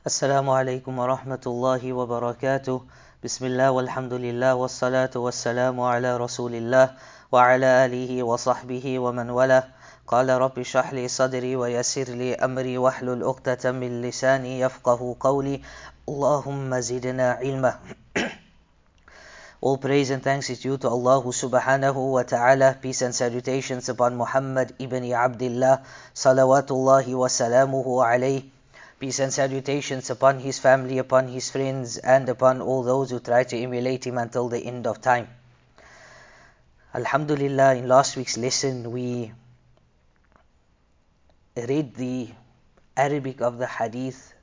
[0.00, 2.80] السلام عليكم ورحمة الله وبركاته
[3.24, 6.96] بسم الله والحمد لله والصلاة والسلام على رسول الله
[7.32, 9.64] وعلى آله وصحبه ومن والاه
[10.08, 15.60] قال رب اشرح لي صدري ويسر لي أمري واحلل عقدة من لساني يفقه قولي
[16.08, 17.72] اللهم زدنا علما
[19.60, 22.80] All praise and thanks is due to Allah subhanahu wa ta'ala.
[22.80, 25.84] Peace and salutations upon Muhammad ibn Abdullah,
[26.16, 28.48] salawatullahi wa salamuhu alayh.
[29.00, 33.42] Peace and salutations upon his family, upon his friends, and upon all those who try
[33.44, 35.26] to emulate him until the end of time.
[36.94, 39.32] Alhamdulillah, in last week's lesson we
[41.56, 42.28] read the
[42.94, 44.34] Arabic of the hadith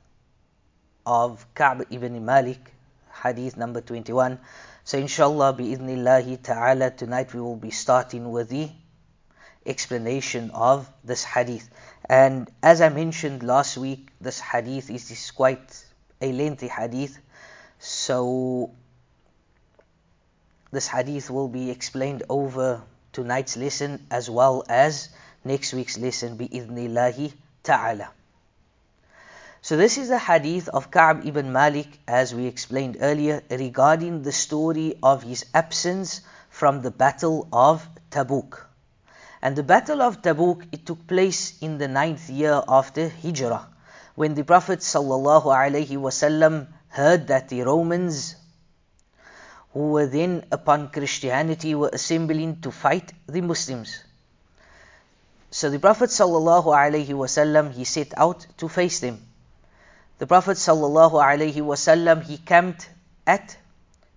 [1.06, 2.74] of Ka'b ibn Malik,
[3.22, 4.40] hadith number 21.
[4.82, 8.68] So inshallah bi'idhnillahi ta'ala tonight we will be starting with the
[9.64, 11.70] explanation of this hadith.
[12.08, 15.84] And as I mentioned last week, this hadith is, quite
[16.22, 17.18] a lengthy hadith.
[17.78, 18.70] So
[20.70, 25.10] this hadith will be explained over tonight's lesson as well as
[25.44, 28.10] next week's lesson bi'idhnillahi ta'ala.
[29.60, 34.32] So this is the hadith of Ka'b ibn Malik as we explained earlier regarding the
[34.32, 38.67] story of his absence from the battle of Tabuk.
[39.40, 43.68] And the battle of Tabuk it took place in the ninth year after Hijrah
[44.14, 48.34] when the Prophet wasallam heard that the Romans
[49.72, 54.02] who were then upon Christianity were assembling to fight the Muslims.
[55.50, 59.24] So the Prophet wasallam he set out to face them.
[60.18, 62.90] The Prophet ﷺ he camped
[63.24, 63.56] at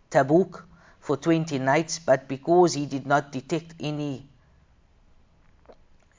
[0.10, 0.64] Tabuk
[1.00, 4.28] for 20 nights, but because he did not detect any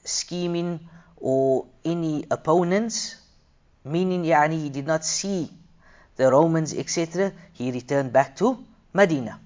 [0.03, 0.79] scheming
[1.17, 3.15] or any opponents,
[3.83, 5.49] meaning yani he did not see
[6.15, 8.63] the Romans, etc., he returned back to
[8.93, 9.39] Medina.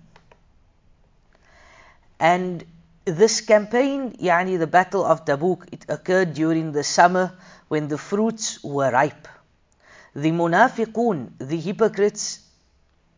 [2.19, 2.66] And
[3.06, 7.31] this campaign, yani the Battle of Tabuk, it occurred during the summer
[7.67, 9.28] when the fruits were ripe
[10.17, 12.40] the munafiqun, the hypocrites,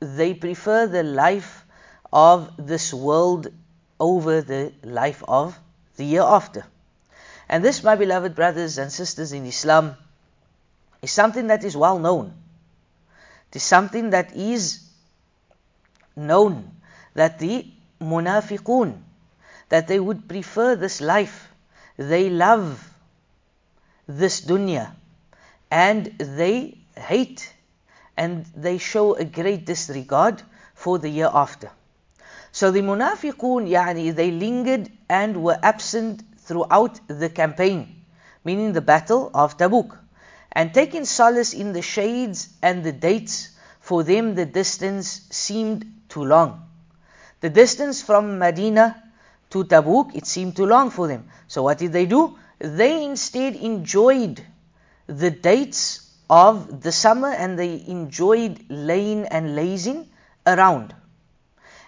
[0.01, 1.65] they prefer the life
[2.11, 3.47] of this world
[4.01, 5.57] over the life of
[5.95, 6.65] the hereafter.
[7.49, 9.95] And this, my beloved brothers and sisters in Islam,
[11.01, 12.33] is something that is well known.
[13.49, 14.81] It is something that is
[16.15, 16.69] known
[17.15, 17.65] that the
[17.99, 18.95] munafiqun,
[19.69, 21.49] that they would prefer this life.
[21.97, 22.87] They love
[24.07, 24.91] this dunya
[25.71, 27.51] and they hate
[28.15, 30.41] and they show a great disregard
[30.75, 31.71] for the hereafter.
[32.51, 38.03] So the munafiqun, yani, they lingered and were absent throughout the campaign,
[38.43, 39.95] meaning the battle of Tabuk,
[40.51, 46.25] and taking solace in the shades and the dates, for them the distance seemed too
[46.25, 46.65] long.
[47.41, 49.01] The distance from Medina
[49.51, 51.29] to Tabuk, it seemed too long for them.
[51.47, 52.39] So what did they do?
[52.57, 54.43] They instead enjoyed
[55.05, 60.09] the dates of the summer and they enjoyed laying and lazing
[60.47, 60.95] around.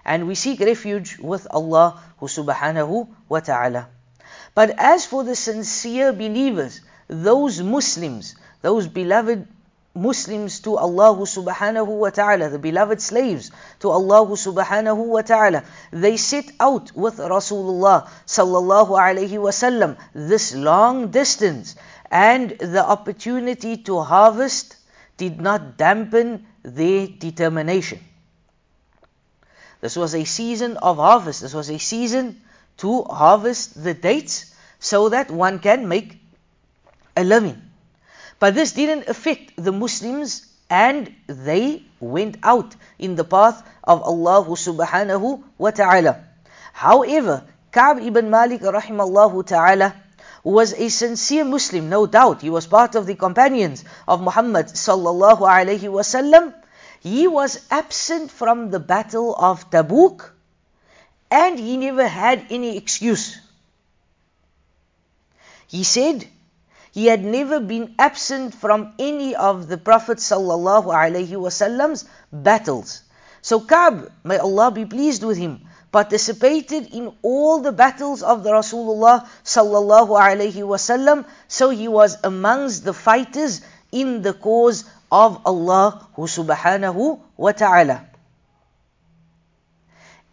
[0.05, 3.89] And we seek refuge with Allah subhanahu wa ta'ala.
[4.53, 9.47] But as for the sincere believers, those Muslims, those beloved
[9.93, 16.15] Muslims to Allah subhanahu wa ta'ala, the beloved slaves to Allah subhanahu wa ta'ala, they
[16.15, 21.75] sit out with Rasulullah sallallahu alayhi wasallam this long distance
[22.09, 24.77] and the opportunity to harvest
[25.17, 27.99] did not dampen their determination.
[29.81, 31.41] This was a season of harvest.
[31.41, 32.41] This was a season
[32.81, 36.17] to harvest the dates so that one can make
[37.15, 37.61] a living.
[38.39, 44.45] But this didn't affect the Muslims and they went out in the path of Allah
[44.45, 46.23] subhanahu wa ta'ala.
[46.73, 49.93] However, Ka'b ibn Malik rahimallahu ta'ala
[50.43, 52.41] was a sincere Muslim, no doubt.
[52.41, 56.53] He was part of the companions of Muhammad sallallahu alaihi wasallam.
[57.01, 60.31] He was absent from the battle of Tabuk
[61.31, 63.39] and he never had any excuse.
[65.67, 66.27] He said
[66.91, 73.03] he had never been absent from any of the Prophet sallallahu alaihi wasallam's battles.
[73.41, 75.61] So Ka'b, may Allah be pleased with him,
[75.93, 81.25] participated in all the battles of the Rasulullah sallallahu alaihi wasallam.
[81.47, 83.61] So he was amongst the fighters
[83.93, 88.05] in the cause of Allah subhanahu wa ta'ala.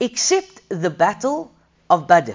[0.00, 1.52] Except the battle
[1.90, 2.32] of Badr.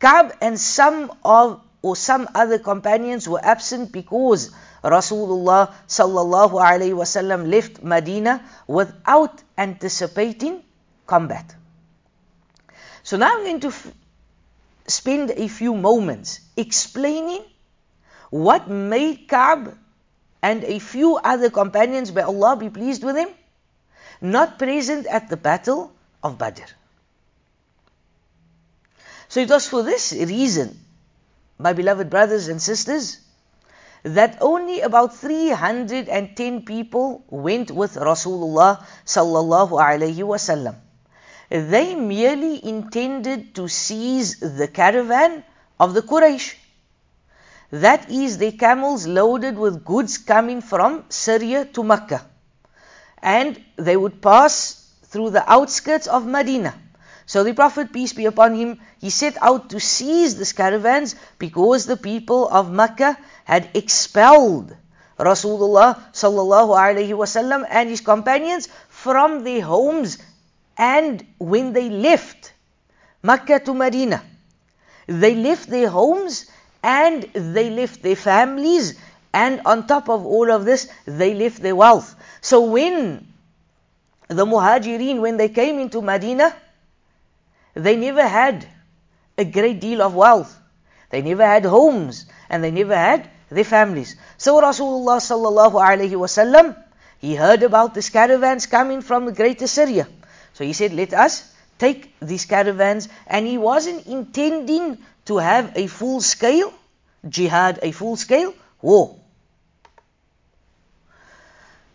[0.00, 4.52] Ka'b and some of or some other companions were absent because
[4.84, 10.62] Rasulullah sallallahu alaihi wasallam left Medina without anticipating
[11.06, 11.54] combat.
[13.02, 13.92] So now I'm going to f-
[14.86, 17.44] spend a few moments explaining
[18.30, 19.76] what made Ka'b
[20.40, 23.28] and a few other companions, may Allah be pleased with him,
[24.20, 25.92] not present at the battle
[26.22, 26.62] of Badr.
[29.32, 30.78] So it was for this reason,
[31.56, 33.18] my beloved brothers and sisters,
[34.02, 40.74] that only about 310 people went with Rasulullah sallallahu alaihi wasallam.
[41.48, 45.42] They merely intended to seize the caravan
[45.80, 46.54] of the Quraysh.
[47.70, 52.20] That is, their camels loaded with goods coming from Syria to Mecca.
[53.22, 56.81] And they would pass through the outskirts of Medina.
[57.32, 61.86] So the Prophet, peace be upon him, he set out to seize these caravans because
[61.86, 64.76] the people of Mecca had expelled
[65.18, 70.18] Rasulullah sallallahu wasallam and his companions from their homes
[70.76, 72.52] and when they left
[73.22, 74.22] Mecca to Medina.
[75.06, 76.50] They left their homes
[76.82, 79.00] and they left their families
[79.32, 82.14] and on top of all of this they left their wealth.
[82.42, 83.26] So when
[84.28, 86.54] the Muhajirin when they came into Medina
[87.74, 88.66] they never had
[89.38, 90.58] a great deal of wealth.
[91.10, 94.16] They never had homes and they never had their families.
[94.38, 96.76] So Rasulullah sallallahu alaihi wasallam,
[97.18, 100.08] he heard about these caravans coming from the greater Syria.
[100.54, 105.86] So he said, let us take these caravans and he wasn't intending to have a
[105.86, 106.72] full scale
[107.28, 109.16] jihad, a full scale war.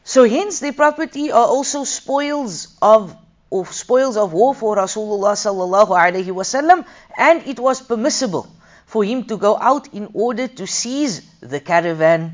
[0.03, 3.15] So hence the property are also spoils of
[3.52, 6.86] of spoils of war for Rasulullah sallallahu alaihi wasallam,
[7.18, 8.48] and it was permissible
[8.86, 12.34] for him to go out in order to seize the caravan.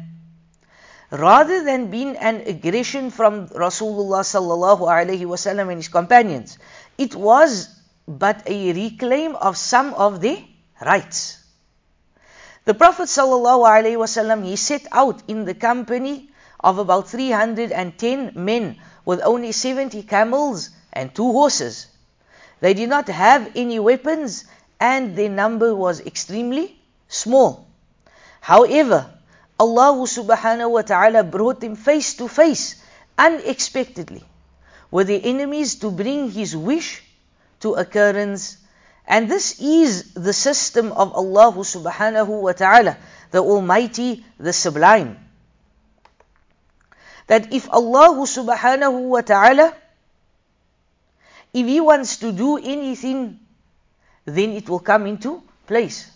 [1.12, 6.58] Rather than being an aggression from Rasulullah sallallahu alaihi wasallam and his companions,
[6.98, 7.70] it was
[8.08, 10.44] but a reclaim of some of the
[10.82, 11.38] rights.
[12.66, 16.30] The Prophet wasallam he set out in the company
[16.60, 21.88] of about 310 men with only 70 camels and two horses.
[22.62, 24.46] They did not have any weapons
[24.80, 27.68] and their number was extremely small.
[28.40, 29.10] However,
[29.60, 32.82] Allah subhanahu wa ta'ala brought them face to face
[33.18, 34.24] unexpectedly
[34.92, 37.04] with the enemies to bring his wish
[37.62, 38.58] to occurrence.
[39.08, 42.98] And this is the system of Allah subhanahu wa ta'ala,
[43.32, 45.18] the Almighty, the Sublime.
[47.28, 49.74] That if Allah subhanahu wa ta'ala
[51.54, 53.40] if he wants to do anything,
[54.26, 56.10] then it will come into place.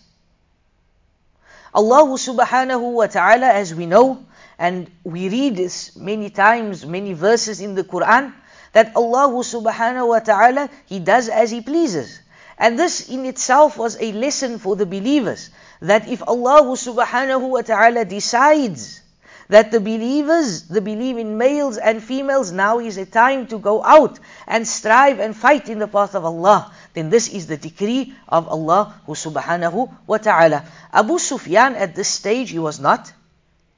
[1.72, 4.24] Allah subhanahu wa ta'ala, as we know,
[4.58, 8.32] and we read this many times, many verses in the Quran,
[8.72, 12.20] that Allah subhanahu wa ta'ala, He does as He pleases.
[12.58, 15.50] And this in itself was a lesson for the believers,
[15.80, 19.00] that if Allah subhanahu wa ta'ala decides
[19.48, 24.18] that the believers, the believing males and females, now is a time to go out
[24.46, 26.72] and strive and fight in the path of Allah.
[26.92, 30.64] Then this is the decree of Allah who subhanahu wa ta'ala.
[30.92, 33.12] Abu Sufyan at this stage, he was not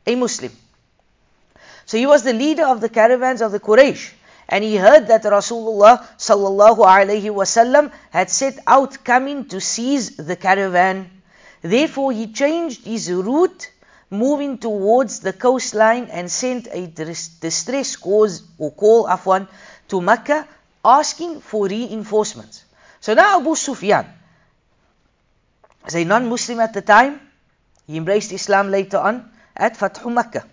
[0.07, 0.53] a Muslim.
[1.87, 4.13] So he was the leader of the caravans of the Quraysh.
[4.49, 10.35] And he heard that Rasulullah sallallahu alayhi wasallam had set out coming to seize the
[10.35, 11.09] caravan.
[11.63, 13.71] Therefore he changed his route
[14.11, 19.49] moving towards the coastline and sent a distress cause or call afwan
[19.89, 20.47] to Mecca
[20.85, 22.65] asking for reinforcements.
[23.01, 24.07] So now Abu Sufyan,
[25.85, 27.21] as a non-Muslim at the time,
[27.87, 30.45] he embraced Islam later on at Fathu Makkah.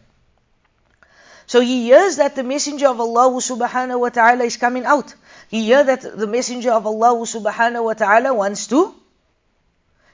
[1.47, 5.15] So he hears that the messenger of Allah subhanahu wa ta'ala is coming out.
[5.49, 8.93] He hears that the messenger of Allah subhanahu wa ta'ala wants to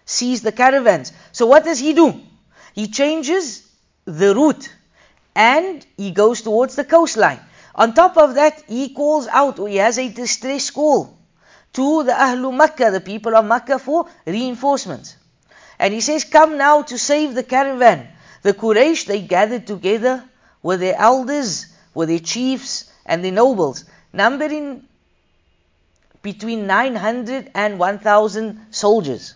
[0.05, 1.11] seize the caravans.
[1.31, 2.21] So what does he do?
[2.73, 3.67] He changes
[4.05, 4.69] the route
[5.35, 7.39] and he goes towards the coastline.
[7.75, 11.17] On top of that, he calls out, or he has a distress call
[11.73, 15.15] to the Ahlu Makkah, the people of Makkah, for reinforcements.
[15.79, 18.07] And he says, Come now to save the caravan.
[18.43, 20.23] The Quraysh, they gathered together
[20.61, 21.65] with their elders,
[21.95, 24.83] with their chiefs, and their nobles, numbering
[26.21, 29.33] between 900 and 1,000 soldiers.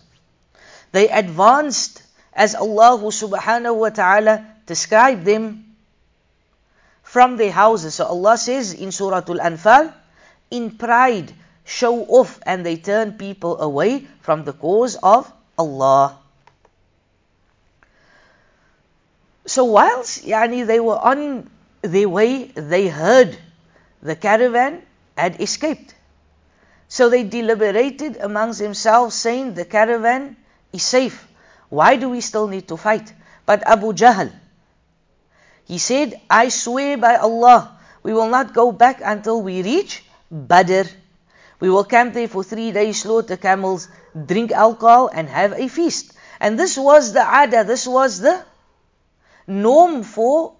[0.92, 2.02] They advanced
[2.38, 5.74] as Allah subhanahu wa ta'ala described them
[7.02, 7.96] from their houses.
[7.98, 9.92] So Allah says in Surah Al-Anfal,
[10.52, 15.26] in pride, show off and they turn people away from the cause of
[15.58, 16.16] Allah.
[19.44, 21.50] So whilst yani, they were on
[21.82, 23.36] their way, they heard
[24.00, 24.82] the caravan
[25.16, 25.94] had escaped.
[26.86, 30.36] So they deliberated amongst themselves, saying, The caravan
[30.72, 31.27] is safe.
[31.68, 33.12] Why do we still need to fight?
[33.44, 34.32] But Abu Jahl,
[35.66, 40.88] he said, I swear by Allah, we will not go back until we reach Badr.
[41.60, 43.88] We will camp there for three days, slaughter camels,
[44.26, 46.12] drink alcohol, and have a feast.
[46.40, 48.42] And this was the ada, this was the
[49.46, 50.54] norm for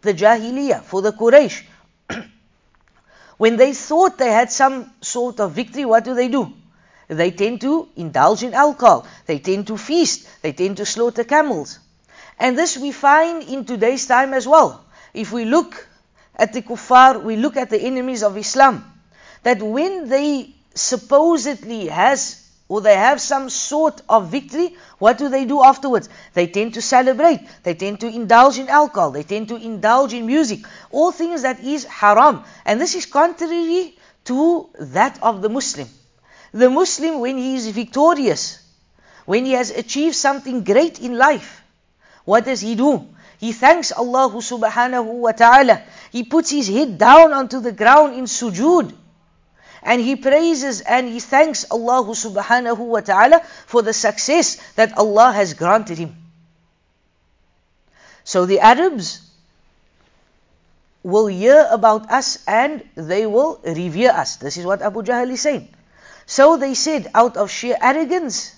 [0.00, 1.62] the Jahiliyyah, for the Quraysh.
[3.36, 6.52] when they thought they had some sort of victory, what do they do?
[7.10, 11.80] They tend to indulge in alcohol, they tend to feast, they tend to slaughter camels.
[12.38, 14.84] And this we find in today's time as well.
[15.12, 15.88] If we look
[16.36, 18.84] at the kuffar, we look at the enemies of Islam,
[19.42, 25.44] that when they supposedly has or they have some sort of victory, what do they
[25.46, 26.08] do afterwards?
[26.34, 30.26] They tend to celebrate, they tend to indulge in alcohol, they tend to indulge in
[30.26, 30.60] music,
[30.92, 32.44] all things that is haram.
[32.64, 35.88] And this is contrary to that of the Muslim.
[36.52, 38.58] The Muslim, when he is victorious,
[39.24, 41.62] when he has achieved something great in life,
[42.24, 43.06] what does he do?
[43.38, 45.82] He thanks Allah subhanahu wa ta'ala.
[46.12, 48.94] He puts his head down onto the ground in sujood
[49.82, 55.32] and he praises and he thanks Allah subhanahu wa ta'ala for the success that Allah
[55.32, 56.16] has granted him.
[58.24, 59.22] So the Arabs
[61.02, 64.36] will hear about us and they will revere us.
[64.36, 65.68] This is what Abu Jahl is saying.
[66.30, 68.54] So they said, out of sheer arrogance,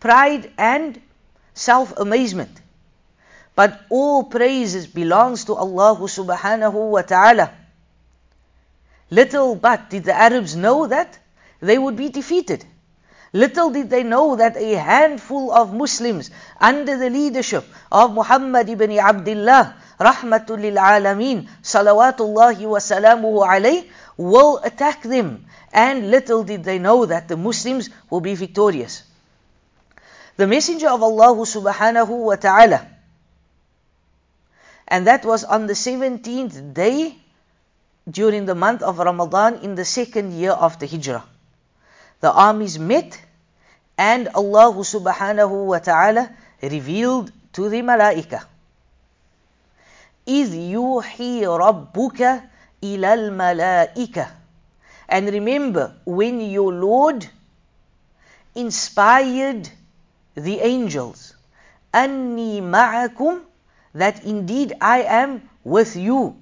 [0.00, 1.00] pride, and
[1.54, 2.50] self amazement.
[3.54, 7.52] But all praises belongs to Allah subhanahu wa ta'ala.
[9.10, 11.16] Little but did the Arabs know that
[11.60, 12.64] they would be defeated.
[13.32, 18.90] Little did they know that a handful of Muslims under the leadership of Muhammad ibn
[18.90, 26.79] Abdullah, rahmatul lil alameen, salawatullahi wa salamuhu alayh, will attack them And little did they
[26.79, 29.03] know that the Muslims will be victorious.
[30.37, 32.87] The Messenger of Allah subhanahu wa ta'ala,
[34.87, 37.15] and that was on the 17th day
[38.09, 41.23] during the month of Ramadan in the second year of the Hijrah.
[42.21, 43.19] The armies met
[43.97, 46.31] and Allah subhanahu wa ta'ala
[46.63, 48.45] revealed to the malaika.
[50.27, 52.21] إذ يوحي ربك
[52.83, 54.27] إلى الملائكة
[55.07, 57.27] And remember, when your Lord
[58.53, 59.67] inspired
[60.35, 61.33] the angels,
[61.93, 63.41] أني معكم,
[63.95, 66.35] that indeed I am with you.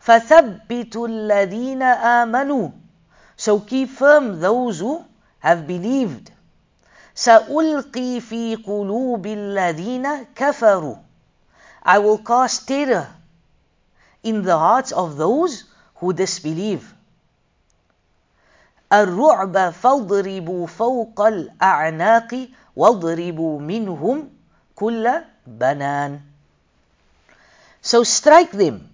[0.00, 2.72] فَثَبِّتُوا الَّذِينَ آمَنُوا
[3.36, 5.04] So keep firm those who
[5.40, 6.30] have believed.
[7.14, 10.98] سَأُلْقِي فِي قُلُوبِ الَّذِينَ كَفَرُوا
[11.82, 13.08] I will cast terror
[14.22, 15.64] in the hearts of those
[15.96, 16.94] who disbelieve.
[18.92, 24.30] الرعب فاضربوا فوق الأعناق واضربوا منهم
[24.76, 25.10] كل
[25.46, 26.20] بنان
[27.82, 28.88] So strike them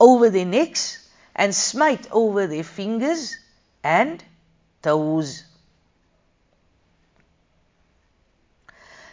[0.00, 3.36] over their necks and smite over their fingers
[3.84, 4.24] and
[4.82, 5.44] toes.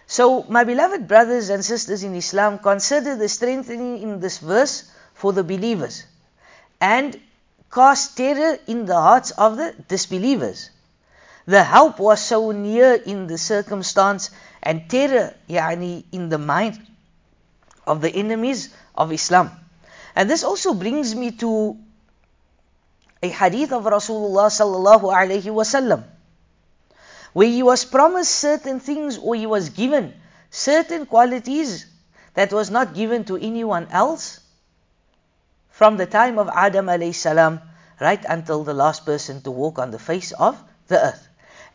[0.08, 5.34] So, my beloved brothers and sisters in Islam, consider the strengthening in this verse for
[5.34, 6.06] the believers
[6.80, 7.20] and
[7.71, 10.71] cast terror in the hearts of the disbelievers.
[11.47, 14.31] The help was so near in the circumstance
[14.63, 16.79] and terror yani, in the mind
[17.87, 19.51] of the enemies of Islam.
[20.15, 21.79] And this also brings me to
[23.23, 26.05] a hadith of Rasulullah sallallahu alaihi wasallam,
[27.33, 30.15] where he was promised certain things or he was given
[30.51, 31.87] certain qualities
[32.35, 34.40] that was not given to anyone else
[35.81, 37.59] from the time of Adam alayhi salam
[37.99, 41.27] right until the last person to walk on the face of the earth.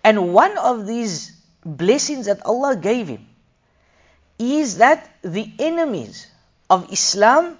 [0.03, 1.31] And one of these
[1.65, 3.25] blessings that Allah gave him
[4.38, 6.27] is that the enemies
[6.69, 7.57] of Islam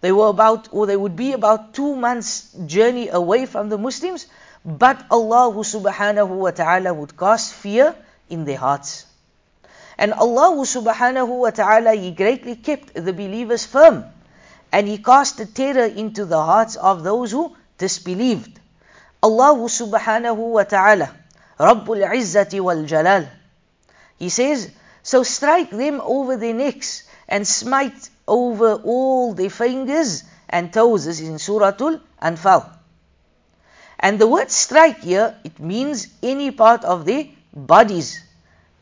[0.00, 4.26] they were about, or they would be about two months' journey away from the Muslims,
[4.64, 7.94] but Allah subhanahu wa ta'ala would cast fear
[8.30, 9.04] in their hearts.
[9.98, 14.04] And Allah subhanahu wa ta'ala, He greatly kept the believers firm.
[14.74, 18.58] And He cast the terror into the hearts of those who disbelieved.
[19.22, 21.14] Allah subhanahu wa ta'ala,
[21.60, 23.28] Rabbul Izzati wal Jalal.
[24.18, 30.72] He says, So strike them over their necks and smite over all their fingers and
[30.72, 31.04] toes.
[31.04, 32.68] This is in Suratul Anfal.
[34.00, 38.20] And the word strike here, it means any part of their bodies.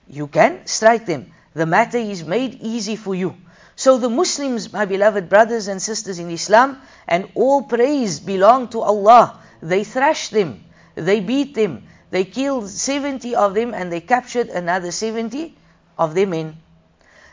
[0.09, 1.33] You can strike them.
[1.53, 3.37] the matter is made easy for you.
[3.83, 8.81] So the Muslims, my beloved brothers and sisters in Islam, and all praise belong to
[8.81, 9.41] Allah.
[9.61, 10.63] They thrashed them,
[10.95, 15.57] they beat them, they killed 70 of them, and they captured another 70
[15.99, 16.59] of their men.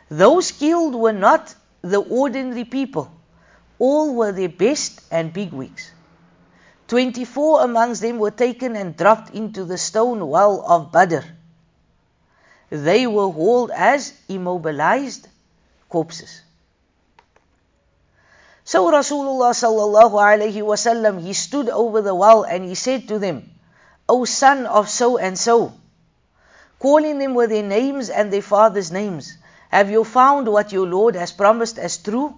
[0.10, 1.54] Those killed were not
[1.84, 3.12] the ordinary people,
[3.78, 5.92] all were their best and bigwigs.
[6.88, 11.22] 24 amongst them were taken and dropped into the stone well of Badr.
[12.72, 15.28] They were hauled as immobilized
[15.90, 16.42] corpses.
[18.64, 23.50] So Rasulullah sallallahu alayhi wasallam he stood over the well and he said to them,
[24.08, 25.74] O son of so and so,
[26.78, 29.36] calling them with their names and their fathers' names,
[29.70, 32.36] have you found what your Lord has promised as true?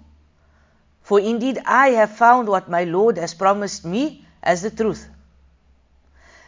[1.03, 5.08] For indeed I have found what my Lord has promised me as the truth.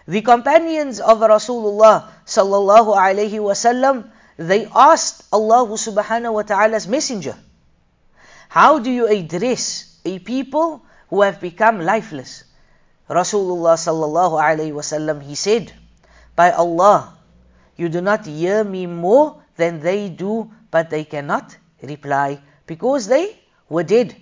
[0.07, 7.37] The companions of Rasulullah sallallahu alayhi wasallam they asked Allah subhanahu wa ta'ala's messenger,
[8.49, 12.43] How do you address a people who have become lifeless?
[13.09, 15.71] Rasulullah sallallahu alayhi wasallam he said,
[16.35, 17.13] By Allah,
[17.75, 23.37] you do not hear me more than they do, but they cannot reply because they
[23.69, 24.15] were dead.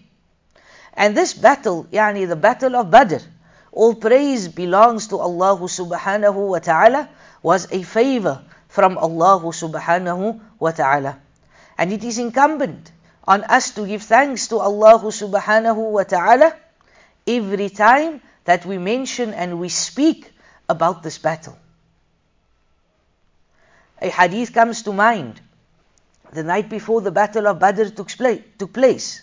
[0.94, 3.24] And this battle, yani the battle of Badr,
[3.72, 7.08] all praise belongs to Allah subhanahu wa ta'ala,
[7.42, 11.20] was a favor from Allah subhanahu wa ta'ala.
[11.78, 12.92] And it is incumbent
[13.28, 16.56] on us to give thanks to Allah subhanahu wa ta'ala
[17.28, 20.32] every time that we mention and we speak
[20.70, 21.60] about this battle.
[24.00, 25.42] A hadith comes to mind
[26.32, 29.22] the night before the battle of Badr took place.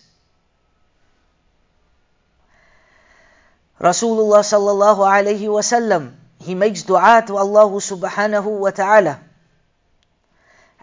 [3.80, 9.27] Rasulullah sallallahu alayhi wasallam, he makes dua to Allah subhanahu wa ta'ala.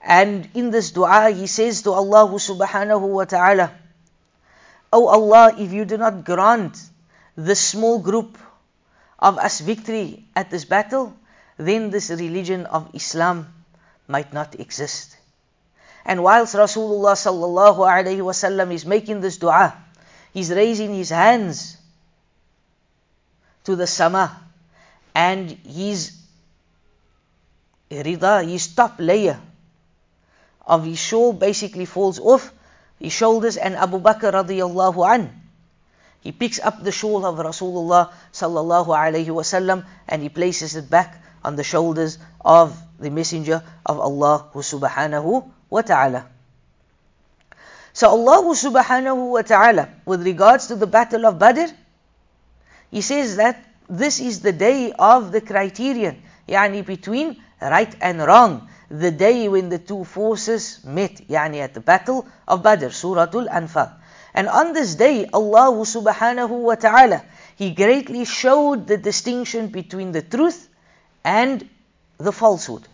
[0.05, 3.73] And in this dua, he says to Allah subhanahu wa ta'ala,
[4.93, 6.77] O Allah, if you do not grant
[7.35, 8.37] this small group
[9.17, 11.17] of us victory at this battle,
[11.57, 13.49] then this religion of Islam
[14.07, 15.17] might not exist.
[16.05, 19.73] And whilst Rasulullah sallallahu alayhi wasallam is making this dua,
[20.37, 21.77] he's raising his hands
[23.63, 24.37] to the sama
[25.15, 26.13] and his
[27.89, 29.41] rida, his top layer
[30.65, 32.51] of his shawl basically falls off
[32.99, 35.45] his shoulders and Abu Bakr radiallahu an
[36.25, 41.21] he picks up the shawl of Rasulullah sallallahu alayhi wasallam and he places it back
[41.43, 46.25] on the shoulders of the messenger of Allah subhanahu wa ta'ala.
[47.93, 51.69] So Allah subhanahu wa ta'ala with regards to the battle of Badr
[52.89, 57.37] he says that this is the day of the criterion, yani between
[57.69, 62.63] right and wrong, the day when the two forces met, yani at the battle of
[62.63, 63.91] Badr, Suratul Anfal.
[64.33, 67.23] And on this day, Allah subhanahu wa ta'ala,
[67.55, 70.67] He greatly showed the distinction between the truth
[71.23, 71.67] and
[72.17, 72.87] the falsehood.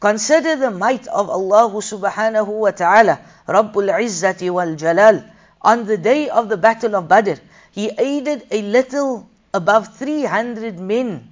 [0.00, 5.24] Consider the might of Allah subhanahu wa ta'ala, Rabbul Izzati wal Jalal.
[5.62, 11.30] On the day of the battle of Badr, he aided a little above 300 men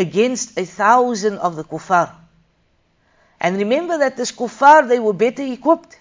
[0.00, 2.14] against a thousand of the kuffar.
[3.40, 5.98] And remember that this kuffar, they were better equipped.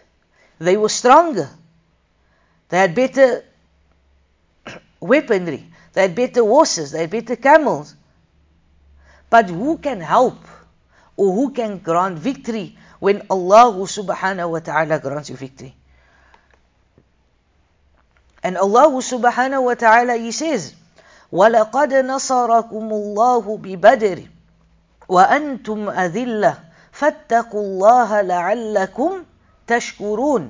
[0.58, 1.50] They were stronger.
[2.70, 3.44] They had better
[5.00, 5.66] weaponry.
[5.94, 6.92] They had better horses.
[6.92, 7.96] They had better camels.
[9.30, 10.40] But who can help
[11.16, 15.76] or who can grant victory when Allah subhanahu wa ta'ala grants you victory?
[18.42, 20.74] And Allah subhanahu wa ta'ala He says,
[21.32, 24.20] وَلَقَدْ نَصَرَكُمُ اللَّهُ بِبَدْرٍ
[25.10, 26.54] وَأَنْتُمْ أَذِلَّةٌ
[26.92, 29.12] فَاتَّقُوا اللَّهَ لَعَلَّكُمْ
[29.68, 30.50] تَشْكُرُونَ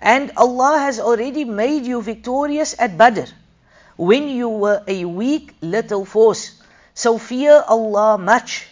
[0.00, 3.30] And Allah has already made you victorious at Badr
[3.96, 6.62] when you were a weak little force.
[6.94, 8.66] So fear Allah much.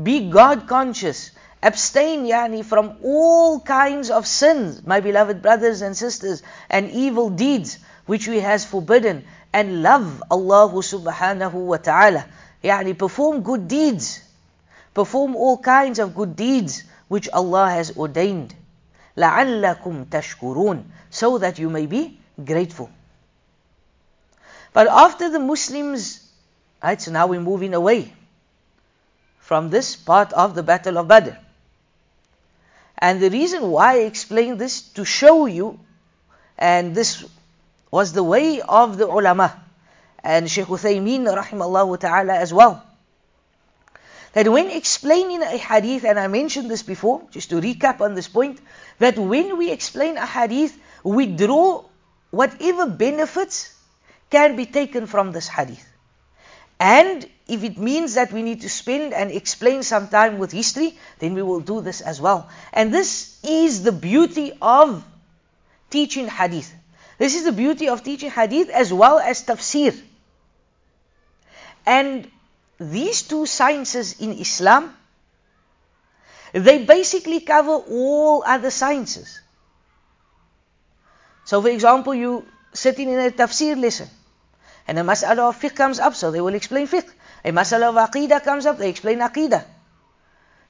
[0.00, 1.30] Be God conscious
[1.62, 7.78] Abstain, yani, from all kinds of sins, my beloved brothers and sisters, and evil deeds
[8.05, 12.25] which He has forbidden, and love Allah subhanahu wa ta'ala.
[12.63, 14.21] Yani, perform good deeds.
[14.93, 18.53] Perform all kinds of good deeds which Allah has ordained.
[19.17, 22.89] لَعَلَّكُمْ تَشْكُرُونَ So that you may be grateful.
[24.73, 26.21] But after the Muslims,
[26.83, 28.13] right, so now we're moving away
[29.39, 31.31] from this part of the Battle of Badr.
[32.99, 35.79] And the reason why I explain this to show you,
[36.57, 37.23] and this
[37.92, 39.62] was the way of the ulama,
[40.24, 42.82] and Shaykh Uthaymeen rahimallahu ta'ala as well,
[44.32, 48.28] that when explaining a hadith, and I mentioned this before, just to recap on this
[48.28, 48.58] point,
[48.98, 51.84] that when we explain a hadith, we draw
[52.30, 53.76] whatever benefits
[54.30, 55.86] can be taken from this hadith.
[56.80, 60.98] And if it means that we need to spend and explain some time with history,
[61.18, 62.48] then we will do this as well.
[62.72, 65.04] And this is the beauty of
[65.90, 66.72] teaching hadith.
[67.22, 69.96] This is the beauty of teaching hadith as well as tafsir.
[71.86, 72.28] And
[72.80, 74.92] these two sciences in Islam,
[76.52, 79.40] they basically cover all other sciences.
[81.44, 84.08] So, for example, you sitting in a tafsir lesson,
[84.88, 87.08] and a mas'ala of fiqh comes up, so they will explain fiqh.
[87.44, 89.64] A mas'ala of aqidah comes up, they explain aqidah.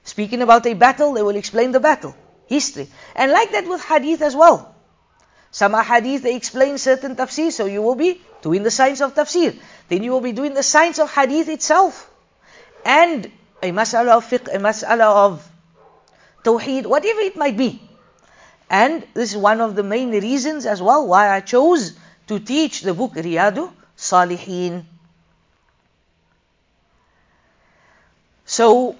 [0.03, 2.89] Speaking about a battle, they will explain the battle, history.
[3.15, 4.72] And like that with hadith as well.
[5.53, 9.55] Some hadith, they explain certain tafsir, so you will be doing the science of tafsir.
[9.87, 12.09] Then you will be doing the science of hadith itself.
[12.83, 15.47] And a mas'ala of fiqh, a mas'ala of
[16.43, 17.79] tawheed, whatever it might be.
[18.67, 21.93] And this is one of the main reasons as well why I chose
[22.29, 24.85] to teach the book Riyadu Salihin.
[28.43, 28.95] So,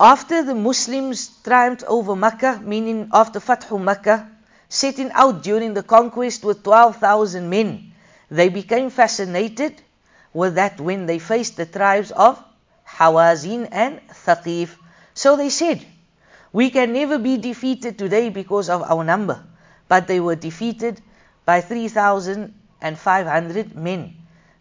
[0.00, 4.28] after the Muslims triumphed over Mecca, meaning after Fathu Mecca,
[4.76, 7.92] setting out during the conquest with 12,000 men,
[8.30, 9.80] they became fascinated
[10.34, 12.38] with that when they faced the tribes of
[12.86, 14.76] Hawazin and Thaqif.
[15.14, 15.82] So they said,
[16.52, 19.42] we can never be defeated today because of our number.
[19.88, 21.00] But they were defeated
[21.44, 24.14] by 3,500 men.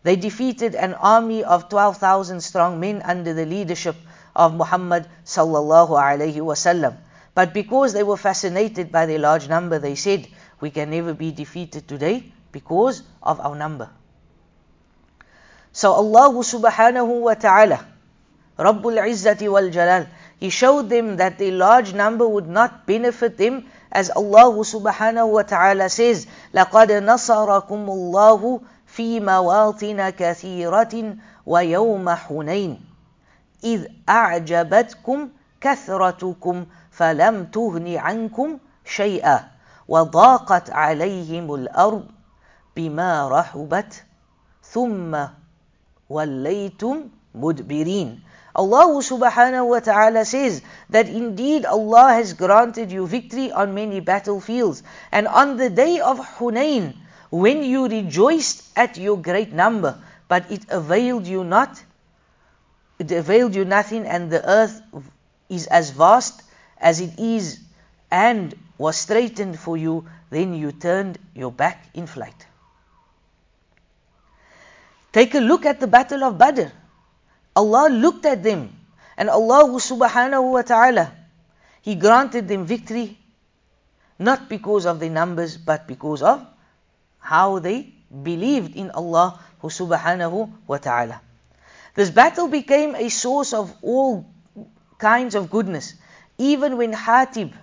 [0.03, 3.95] They defeated an army of 12,000 strong men under the leadership
[4.35, 6.97] of Muhammad sallallahu alaihi wasallam.
[7.34, 10.26] But because they were fascinated by their large number, they said,
[10.60, 13.88] we can never be defeated today because of our number.
[15.72, 17.84] So Allah subhanahu wa ta'ala,
[18.58, 20.06] Rabbul Izzati wal Jalal,
[20.38, 25.42] he showed them that the large number would not benefit them as Allah subhanahu wa
[25.42, 28.62] ta'ala says, لَقَدْ نَصَرَكُمُ اللَّهُ
[28.96, 32.80] فِي مَوَاطِنَ كَثِيرَةٍ وَيَوْمَ حُنَيْنٍ
[33.62, 35.28] إِذْ أَعْجَبَتْكُمْ
[35.60, 36.66] كَثْرَتُكُمْ
[36.97, 39.39] فَلَمْ تُغْنِ عَنْكُمْ شَيْئًا
[39.87, 42.05] وَضَاقَتْ عَلَيْهِمُ الْأَرْضُ
[42.75, 44.03] بِمَا رَحُبَتْ
[44.63, 45.27] ثُمَّ
[46.09, 46.95] وَلَّيْتُمْ
[47.35, 48.19] مُدْبِرِينَ
[48.55, 54.81] Allah subhanahu wa ta'ala says that indeed Allah has granted you victory on many battlefields.
[55.11, 56.95] And on the day of Hunain,
[57.29, 61.83] when you rejoiced at your great number, but it availed you not,
[62.97, 64.81] it availed you nothing, and the earth
[65.49, 66.44] is as vast
[66.77, 67.59] as it is,
[68.11, 72.45] and was straightened for you, then you turned your back in flight.
[75.11, 76.67] Take a look at the Battle of Badr.
[77.55, 78.75] Allah looked at them
[79.17, 81.11] and Allah subhanahu wa ta'ala,
[81.81, 83.17] He granted them victory
[84.19, 86.45] not because of the numbers but because of
[87.19, 91.21] how they believed in Allah subhanahu wa ta'ala.
[91.95, 94.25] This battle became a source of all
[94.99, 95.95] kinds of goodness.
[96.37, 97.53] Even when Hatib,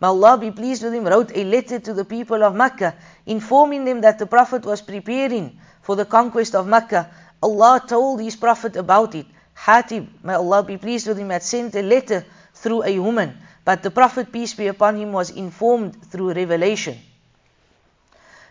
[0.00, 2.94] may Allah be pleased with him, wrote a letter to the people of Mecca
[3.26, 7.10] informing them that the Prophet was preparing for the conquest of Mecca
[7.42, 9.26] Allah told His Prophet about it.
[9.56, 12.24] Hatib, may Allah be pleased with him, had sent a letter
[12.54, 16.96] through a woman, but the Prophet, peace be upon him, was informed through revelation.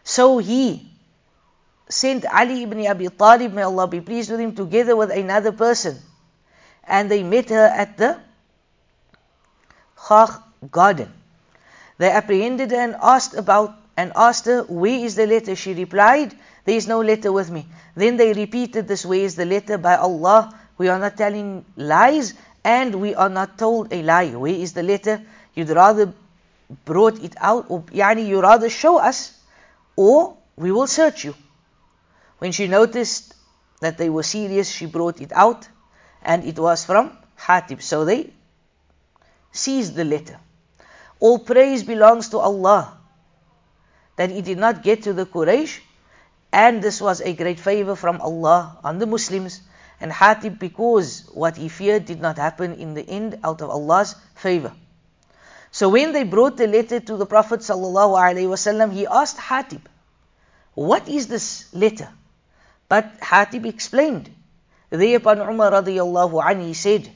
[0.04, 0.92] So he
[1.90, 5.98] sent Ali ibn Abi Talib, may Allah be pleased with him, together with another person.
[6.84, 8.20] And they met her at the
[9.98, 11.12] Khakh garden.
[11.98, 15.56] They apprehended her and asked about and asked her, Where is the letter?
[15.56, 17.66] She replied, There is no letter with me.
[17.96, 19.78] Then they repeated this, Where is the letter?
[19.78, 24.30] By Allah, we are not telling lies and we are not told a lie.
[24.36, 25.22] Where is the letter?
[25.56, 26.14] You'd rather
[26.86, 29.34] brought it out, or yani you rather show us,
[29.96, 31.34] or we will search you.
[32.40, 33.34] When she noticed
[33.80, 35.68] that they were serious, she brought it out,
[36.22, 37.82] and it was from Hatib.
[37.82, 38.34] So they
[39.52, 40.40] seized the letter.
[41.20, 42.98] All praise belongs to Allah
[44.18, 45.80] that it did not get to the Quraysh,
[46.52, 49.62] and this was a great favor from Allah on the Muslims.
[50.00, 54.16] And Hatib, because what he feared did not happen in the end out of Allah's
[54.36, 54.74] favor.
[55.72, 59.82] So when they brought the letter to the Prophet ﷺ, he asked Hatib,
[60.74, 62.10] What is this letter?
[62.88, 64.30] But Hatib explained.
[64.90, 67.12] Thereupon Umar radiallahu anhu said,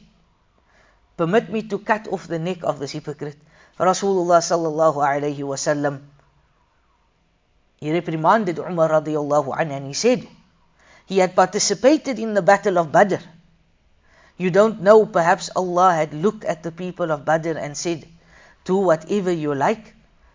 [1.22, 3.38] Permit me to cut off the neck of this hypocrite.
[3.78, 6.02] Rasulullah sallallahu alayhi wasallam
[7.78, 10.28] he reprimanded Umar radiallahu anhu and he said,
[11.06, 13.22] he had participated in the battle of Badr.
[14.38, 18.08] You don't know, perhaps Allah had looked at the people of Badr and said,
[18.66, 19.94] Do whatever you like,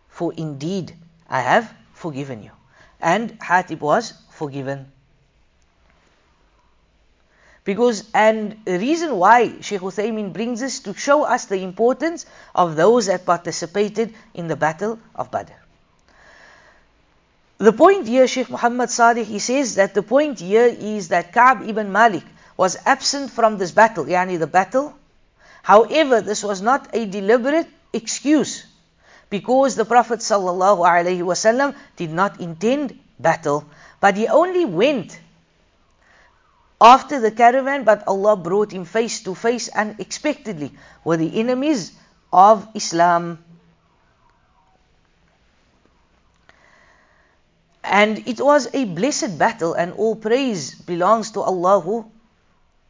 [0.08, 0.94] for indeed
[1.28, 2.52] I have forgiven you.
[3.00, 4.92] And Hatib was forgiven.
[7.66, 12.24] Because, and the reason why Sheikh Uthaymeen brings this to show us the importance
[12.54, 15.52] of those that participated in the Battle of Badr.
[17.58, 21.68] The point here, Sheikh Muhammad Sadiq, he says that the point here is that Ka'b
[21.68, 22.22] ibn Malik
[22.56, 24.94] was absent from this battle, yani the battle.
[25.64, 28.64] However, this was not a deliberate excuse
[29.28, 33.64] because the Prophet ﷺ did not intend battle,
[34.00, 35.18] but he only went
[36.80, 40.72] after the caravan, but Allah brought him face to face unexpectedly
[41.04, 41.92] with the enemies
[42.32, 43.42] of Islam.
[47.82, 52.04] And it was a blessed battle, and all praise belongs to Allah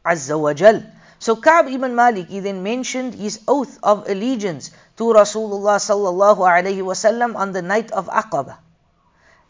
[0.03, 0.83] Azza wa Jal.
[1.19, 6.81] So Ka'b ibn Malik, he then mentioned his oath of allegiance to Rasulullah sallallahu alayhi
[6.81, 8.57] wasallam on the night of Aqaba.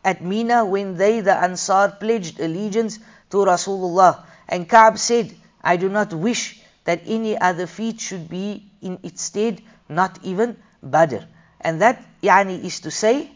[0.04, 3.00] At Mina, when they, the Ansar, pledged allegiance
[3.32, 4.24] to Rasulullah.
[4.50, 9.24] And Ka'b said, I do not wish that any other feat should be in its
[9.24, 11.26] stead, not even Badr.
[11.60, 13.32] And that, yani, is to say,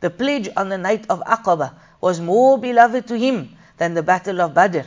[0.00, 4.40] the pledge on the night of Aqaba was more beloved to him than the battle
[4.40, 4.86] of Badr,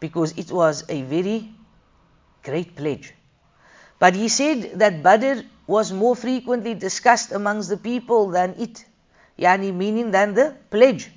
[0.00, 1.50] because it was a very
[2.42, 3.12] great pledge.
[3.98, 8.84] But he said that Badr was more frequently discussed amongst the people than it,
[9.38, 11.10] yani meaning than the pledge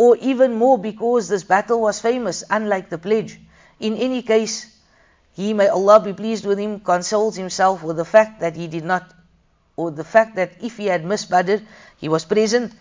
[0.00, 3.38] or even more because this battle was famous, unlike the pledge.
[3.78, 4.64] In any case,
[5.36, 8.82] he, may Allah be pleased with him, consoles himself with the fact that he did
[8.82, 9.12] not,
[9.76, 11.56] or the fact that if he had missed Badr,
[11.98, 12.72] he was present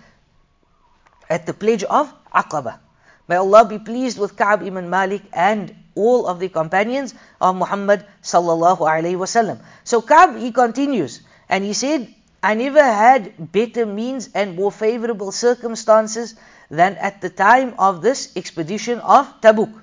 [1.30, 2.80] at the pledge of Aqaba.
[3.28, 8.06] May Allah be pleased with Ka'b ibn Malik and all of the companions of Muhammad
[8.24, 9.60] sallallahu alaihi wasallam.
[9.84, 12.08] So Ka'b he continues and he said,
[12.42, 16.36] I never had better means and more favorable circumstances
[16.70, 19.74] than at the time of this expedition of Tabuk.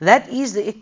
[0.00, 0.76] That is, the,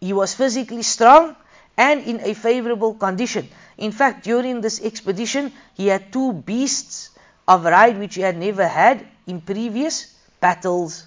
[0.00, 1.36] he was physically strong
[1.76, 3.48] and in a favorable condition.
[3.76, 7.10] In fact, during this expedition, he had two beasts
[7.46, 11.06] of ride which he had never had in previous battles.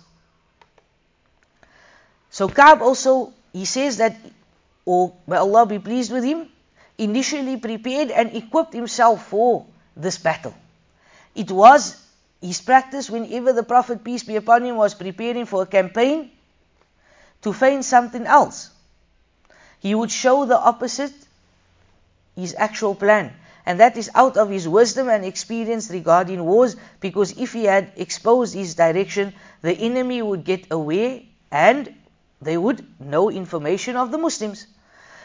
[2.29, 4.15] So Ka'b also, he says that,
[4.85, 6.49] or may Allah be pleased with him,
[6.97, 9.65] initially prepared and equipped himself for
[9.95, 10.53] this battle.
[11.33, 11.95] It was
[12.41, 16.31] his practice whenever the Prophet, peace be upon him, was preparing for a campaign
[17.41, 18.69] to feign something else.
[19.79, 21.13] He would show the opposite
[22.35, 23.33] his actual plan.
[23.65, 27.91] And that is out of his wisdom and experience regarding wars, because if he had
[27.97, 31.21] exposed his direction, the enemy would get aware
[31.51, 31.93] and
[32.41, 34.67] they would know information of the Muslims.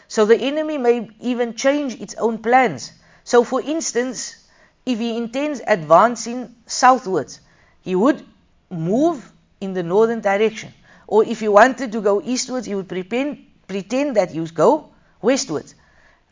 [0.09, 2.91] So the enemy may even change its own plans.
[3.23, 4.35] So, for instance,
[4.85, 7.39] if he intends advancing southwards,
[7.81, 8.25] he would
[8.69, 10.73] move in the northern direction.
[11.07, 14.89] Or if he wanted to go eastwards, he would pretend, pretend that he would go
[15.21, 15.75] westwards.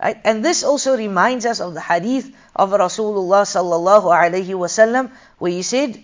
[0.01, 0.19] Right?
[0.23, 5.61] And this also reminds us of the hadith of Rasulullah sallallahu alaihi wasallam, where he
[5.61, 6.01] said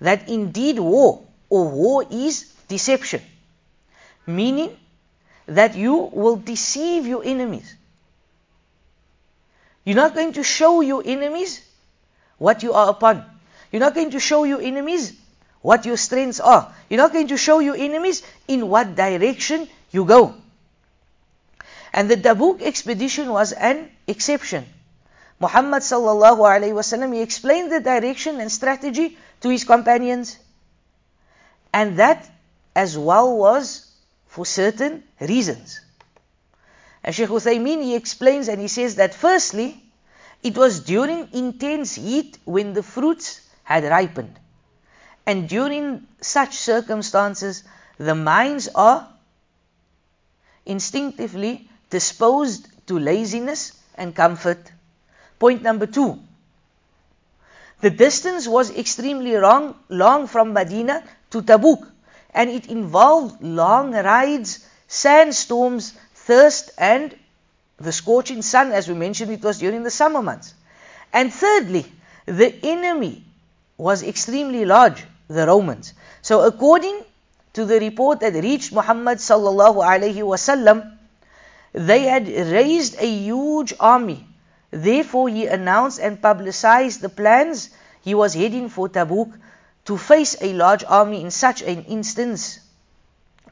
[0.00, 3.22] that indeed war or war is deception,
[4.26, 4.76] meaning
[5.46, 7.76] that you will deceive your enemies.
[9.86, 11.62] You're not going to show your enemies
[12.38, 13.24] what you are upon.
[13.70, 15.14] You're not going to show your enemies
[15.62, 16.72] what your strengths are.
[16.90, 20.34] You're not going to show your enemies in what direction you go.
[21.92, 24.66] And the Tabuk expedition was an exception.
[25.38, 30.36] Muhammad sallallahu alaihi wasallam he explained the direction and strategy to his companions,
[31.72, 32.28] and that
[32.74, 33.86] as well was
[34.26, 35.80] for certain reasons.
[37.06, 39.80] And Sheikh Uthaymeen he explains and he says that firstly,
[40.42, 44.36] it was during intense heat when the fruits had ripened.
[45.24, 47.62] And during such circumstances,
[47.96, 49.08] the minds are
[50.66, 54.72] instinctively disposed to laziness and comfort.
[55.38, 56.18] Point number two.
[57.82, 61.86] The distance was extremely long, long from Medina to Tabuk,
[62.34, 65.92] and it involved long rides, sandstorms,
[66.26, 67.14] thirst and
[67.78, 70.54] the scorching sun, as we mentioned, it was during the summer months.
[71.12, 71.86] And thirdly,
[72.26, 73.24] the enemy
[73.78, 75.92] was extremely large, the Romans.
[76.22, 77.00] So according
[77.52, 80.96] to the report that reached Muhammad sallallahu alaihi wasallam,
[81.72, 84.26] they had raised a huge army.
[84.70, 87.70] Therefore, he announced and publicized the plans.
[88.02, 89.32] He was heading for Tabuk
[89.84, 92.60] to face a large army in such an instance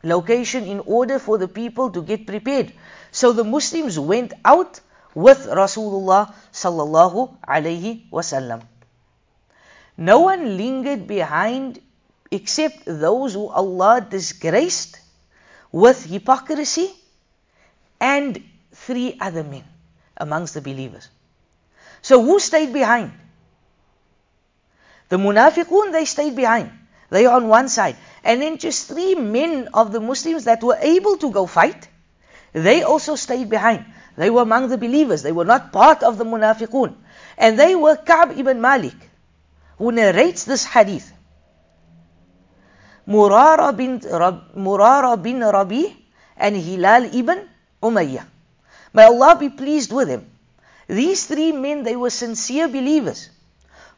[0.05, 2.73] location in order for the people to get prepared.
[3.11, 4.81] So the Muslims went out
[5.15, 8.63] with Rasulullah sallallahu alayhi wasallam.
[9.97, 11.81] No one lingered behind
[12.31, 14.99] except those who Allah disgraced
[15.71, 16.91] with hypocrisy
[18.01, 19.65] and three other men
[20.17, 21.09] amongst the believers.
[22.03, 23.13] So who stayed behind?
[25.09, 26.71] The munafiqun, they stayed behind.
[27.15, 27.95] They are on one side.
[28.25, 31.87] And then just three men of the Muslims that were able to go fight,
[32.53, 33.85] they also stayed behind.
[34.17, 35.23] They were among the believers.
[35.23, 36.97] They were not part of the munafiqun.
[37.39, 38.97] And they were Ka'b ibn Malik,
[39.79, 41.13] who narrates this hadith.
[43.07, 45.97] Murara bin, Murara bin Rabi
[46.37, 47.49] and Hilal ibn
[47.81, 48.27] Umayyah.
[48.93, 50.27] May Allah be pleased with them.
[50.89, 53.31] These three men, they were sincere believers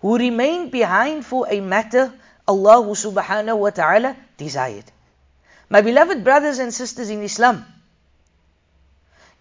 [0.03, 2.13] who remained behind for a matter
[2.47, 4.85] Allah subhanahu wa ta'ala desired.
[5.69, 7.65] My beloved brothers and sisters in Islam,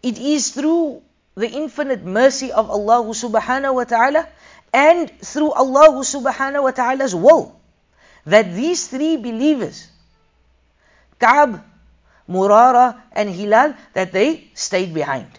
[0.02, 1.02] it is through
[1.36, 4.28] the infinite mercy of Allah subhanahu wa ta'ala
[4.74, 7.56] and through Allah subhanahu wa ta'ala's will
[8.26, 9.88] that these three believers,
[11.20, 11.62] Ka'b,
[12.28, 15.30] Murara, and Hilal, that they stayed behind.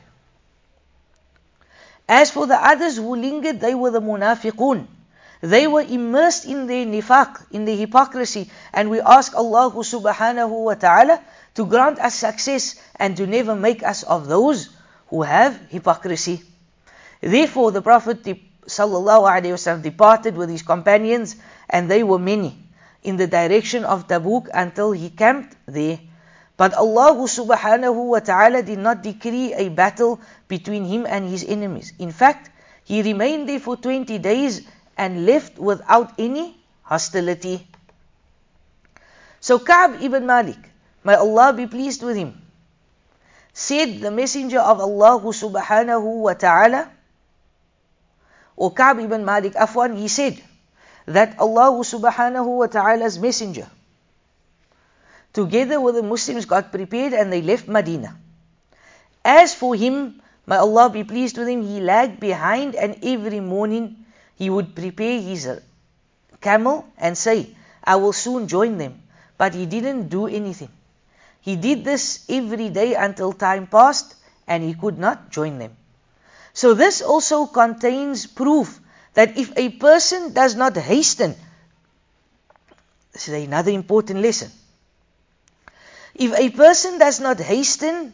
[2.09, 4.87] As for the others who lingered, they were the munafiqun.
[5.41, 10.75] They were immersed in their nifaq, in their hypocrisy, and we ask Allah subhanahu wa
[10.75, 11.21] ta'ala
[11.55, 14.71] to grant us success and to never make us of those
[15.09, 16.43] who have hypocrisy.
[17.21, 21.37] Therefore, the Prophet wasallam departed with his companions,
[21.69, 22.59] and they were many,
[23.03, 25.99] in the direction of Tabuk until he camped there.
[26.57, 31.93] But Allah subhanahu wa ta'ala did not decree a battle between him and his enemies.
[31.99, 32.51] In fact,
[32.85, 34.63] he remained there for 20 days
[34.97, 37.67] and left without any hostility.
[39.41, 40.59] So Ka'b ibn Malik,
[41.05, 42.41] may Allah be pleased with him,
[43.53, 46.91] said the messenger of Allah subhanahu wa ta'ala,
[48.57, 50.41] or Ka'b ibn Malik, Afwan, he said
[51.07, 53.69] that Allah subhanahu wa ta'ala's messenger
[55.37, 58.17] together with the Muslims got prepared and they left Medina.
[59.23, 64.06] As for him, may Allah be pleased with him, he lagged behind and every morning
[64.37, 65.49] he would prepare his
[66.41, 67.51] camel and say,
[67.83, 69.03] I will soon join them.
[69.39, 70.71] But he didn't do anything.
[71.41, 74.15] He did this every day until time passed
[74.47, 75.77] and he could not join them.
[76.53, 78.81] So this also contains proof
[79.15, 81.35] that if a person does not hasten,
[83.13, 84.51] this is another important lesson.
[86.15, 88.13] If a person does not hasten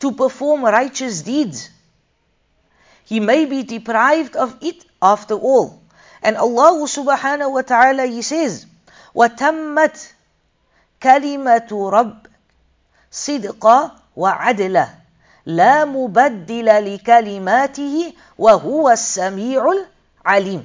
[0.00, 1.70] to perform righteous deeds,
[3.05, 5.81] he may be deprived of it after all.
[6.21, 8.65] And Allah subhanahu wa ta'ala he says,
[9.15, 10.11] وَتَمَّتْ
[11.01, 12.17] كَلِمَةُ رَبِّ
[13.11, 14.87] صِدْقًا وَعَدْلًا
[15.47, 19.63] لا مبدل لكلماته وهو السميع
[20.25, 20.63] العليم.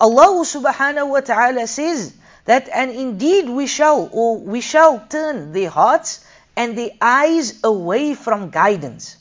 [0.00, 2.12] Allah subhanahu wa ta'ala says
[2.44, 6.20] that and indeed we shall or we shall turn their hearts
[6.56, 9.16] and their eyes away from guidance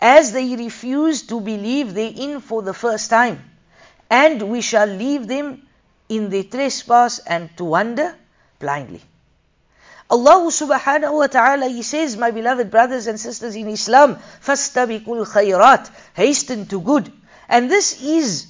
[0.00, 3.44] as they refuse to believe therein for the first time.
[4.08, 5.62] And we shall leave them
[6.08, 8.14] in their trespass and to wander
[8.58, 9.02] blindly.
[10.10, 15.88] Allah subhanahu wa ta'ala he says my beloved brothers and sisters in Islam fastabiqul khayrat
[16.14, 17.12] hasten to good.
[17.48, 18.46] And this is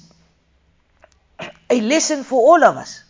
[1.69, 3.03] a lesson for all of us.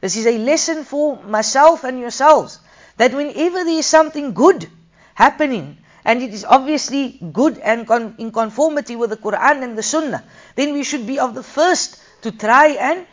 [0.00, 2.60] This is a lesson for myself and yourselves.
[2.96, 4.68] That whenever there is something good
[5.14, 5.78] happening,
[6.10, 10.24] and it is obviously good and con- in conformity with the Quran and the Sunnah,
[10.56, 13.06] then we should be of the first to try and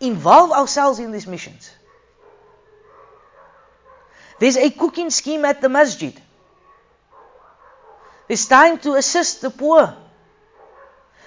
[0.00, 1.70] involve ourselves in these missions.
[4.40, 6.12] There's a cooking scheme at the masjid.
[8.28, 9.96] It's time to assist the poor.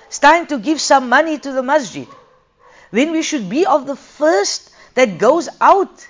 [0.08, 2.08] It's time to give some money to the masjid.
[2.92, 6.06] Then we should be of the first that goes out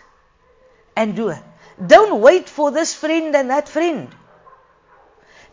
[0.96, 1.44] and do it.
[1.86, 4.10] Don't wait for this friend and that friend.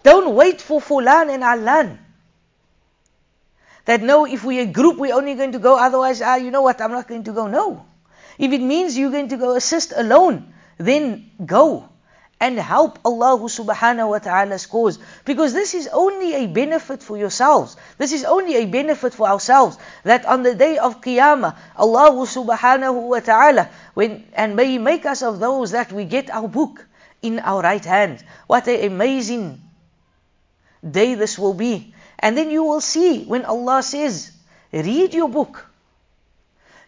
[0.04, 1.98] Don't wait for Fulan and Alan.
[3.86, 6.62] That no, if we're a group, we're only going to go, otherwise, ah, you know
[6.62, 7.48] what, I'm not going to go.
[7.48, 7.86] No.
[8.38, 11.88] If it means you're going to go assist alone, then go
[12.38, 14.98] and help Allah subhanahu wa ta'ala's cause.
[15.24, 17.76] Because this is only a benefit for yourselves.
[17.96, 19.78] This is only a benefit for ourselves.
[20.02, 25.06] That on the day of Qiyamah, Allah subhanahu wa ta'ala, when, and may He make
[25.06, 26.84] us of those that we get our book
[27.22, 28.22] in our right hand.
[28.46, 29.63] What an amazing
[30.88, 31.94] day this will be.
[32.18, 34.30] And then you will see when Allah says,
[34.72, 35.66] read your book.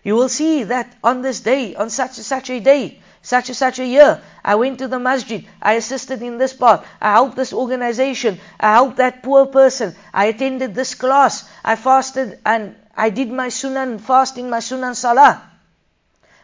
[0.03, 3.57] You will see that on this day, on such and such a day, such and
[3.57, 7.35] such a year, I went to the masjid, I assisted in this part, I helped
[7.35, 13.11] this organization, I helped that poor person, I attended this class, I fasted and I
[13.11, 15.43] did my sunan fasting, my sunan salah.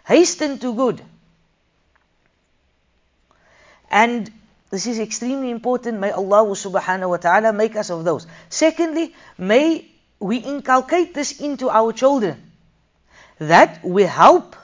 [0.04, 1.00] Hasten to good.
[3.90, 4.28] And
[4.72, 6.00] this is extremely important.
[6.00, 8.26] May Allah subhanahu wa ta'ala make us of those.
[8.48, 9.84] Secondly, may
[10.18, 12.40] we inculcate this into our children.
[13.36, 14.56] That we help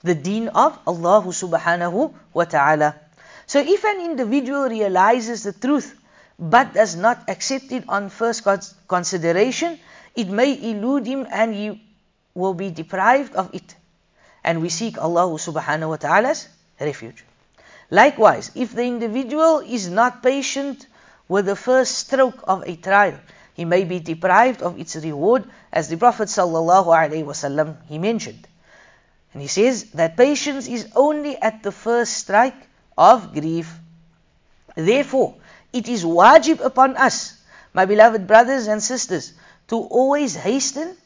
[0.00, 2.96] the deen of Allah subhanahu wa ta'ala.
[3.44, 5.92] So if an individual realizes the truth
[6.38, 8.48] but does not accept it on first
[8.88, 9.78] consideration,
[10.16, 11.76] it may elude him and he
[12.32, 13.76] will be deprived of it.
[14.42, 16.48] And we seek Allah subhanahu wa ta'ala's
[16.80, 17.27] refuge.
[17.90, 20.86] Likewise, if the individual is not patient
[21.26, 23.18] with the first stroke of a trial,
[23.54, 28.46] he may be deprived of its reward, as the Prophet wasallam he mentioned.
[29.32, 33.72] And he says that patience is only at the first strike of grief.
[34.74, 35.36] Therefore,
[35.72, 37.40] it is wajib upon us,
[37.72, 39.32] my beloved brothers and sisters,
[39.68, 40.96] to always hasten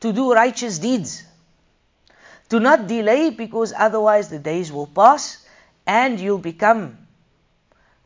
[0.00, 1.24] to do righteous deeds.
[2.48, 5.46] Do not delay because otherwise the days will pass
[5.86, 6.96] and you'll become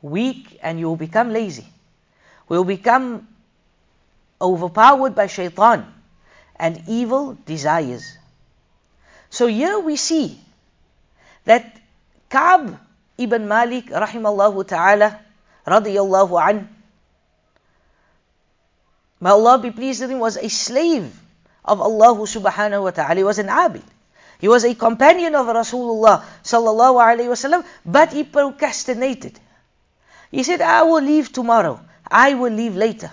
[0.02, 1.66] weak and you'll become lazy.
[2.48, 3.26] We'll become
[4.40, 5.86] overpowered by shaitan
[6.56, 8.18] and evil desires.
[9.30, 10.38] So here we see
[11.44, 11.80] that
[12.28, 12.78] Ka'b
[13.18, 15.20] ibn Malik rahimallahu ta'ala
[15.66, 16.68] radiyallahu an
[19.20, 21.08] may Allah be pleased with him was a slave
[21.64, 23.16] of Allah subhanahu wa ta'ala.
[23.16, 23.82] He was an abid.
[24.39, 29.39] He was a companion of Rasulullah sallallahu alaihi wasallam, but he procrastinated.
[30.30, 31.80] He said, I will leave tomorrow.
[32.11, 33.11] I will leave later.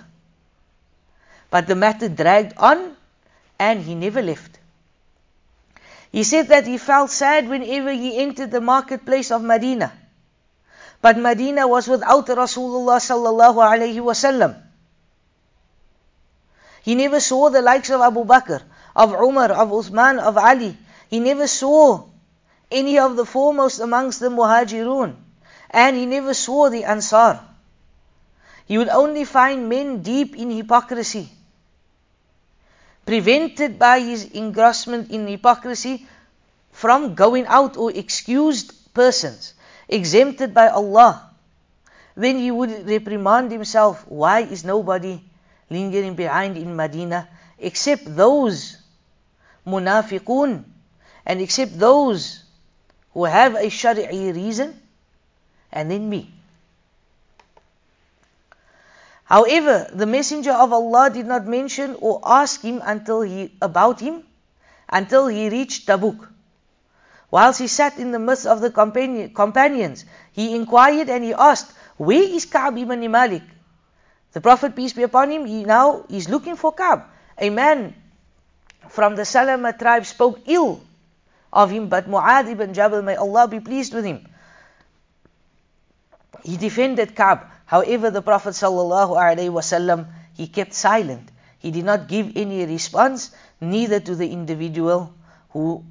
[1.50, 2.96] But the matter dragged on
[3.58, 4.58] and he never left.
[6.10, 9.92] He said that he felt sad whenever he entered the marketplace of Medina.
[11.00, 14.60] But Medina was without Rasulullah sallallahu alaihi wasallam.
[16.82, 18.60] He never saw the likes of Abu Bakr,
[18.94, 20.76] of Umar, of Uthman, of Ali,
[21.12, 22.08] he never saw
[22.70, 25.14] any of the foremost amongst the Muhajirun,
[25.68, 27.38] and he never saw the Ansar.
[28.64, 31.28] He would only find men deep in hypocrisy,
[33.04, 36.06] prevented by his engrossment in hypocrisy
[36.72, 39.52] from going out or excused persons,
[39.90, 41.28] exempted by Allah.
[42.16, 45.20] Then he would reprimand himself, why is nobody
[45.68, 47.28] lingering behind in Medina?
[47.58, 48.78] Except those
[49.66, 50.72] munafiqun
[51.26, 52.42] and except those
[53.14, 54.74] who have a shari'i reason,
[55.72, 56.32] and then me.
[59.24, 64.24] However, the Messenger of Allah did not mention or ask him until he about him
[64.92, 66.28] until he reached Tabuk.
[67.30, 72.22] Whilst he sat in the midst of the companions, he inquired and he asked, Where
[72.22, 73.42] is Ka'b ibn Malik?
[74.32, 77.04] The Prophet, peace be upon him, he now is looking for Ka'b.
[77.38, 77.94] A man
[78.90, 80.82] from the Salama tribe spoke ill
[81.52, 84.26] of him, but Mu'adh ibn Jabal, may Allah be pleased with him,
[86.42, 87.46] he defended Ka'b.
[87.66, 91.30] However, the Prophet wasallam he kept silent.
[91.58, 93.30] He did not give any response,
[93.60, 95.14] neither to the individual
[95.50, 95.84] who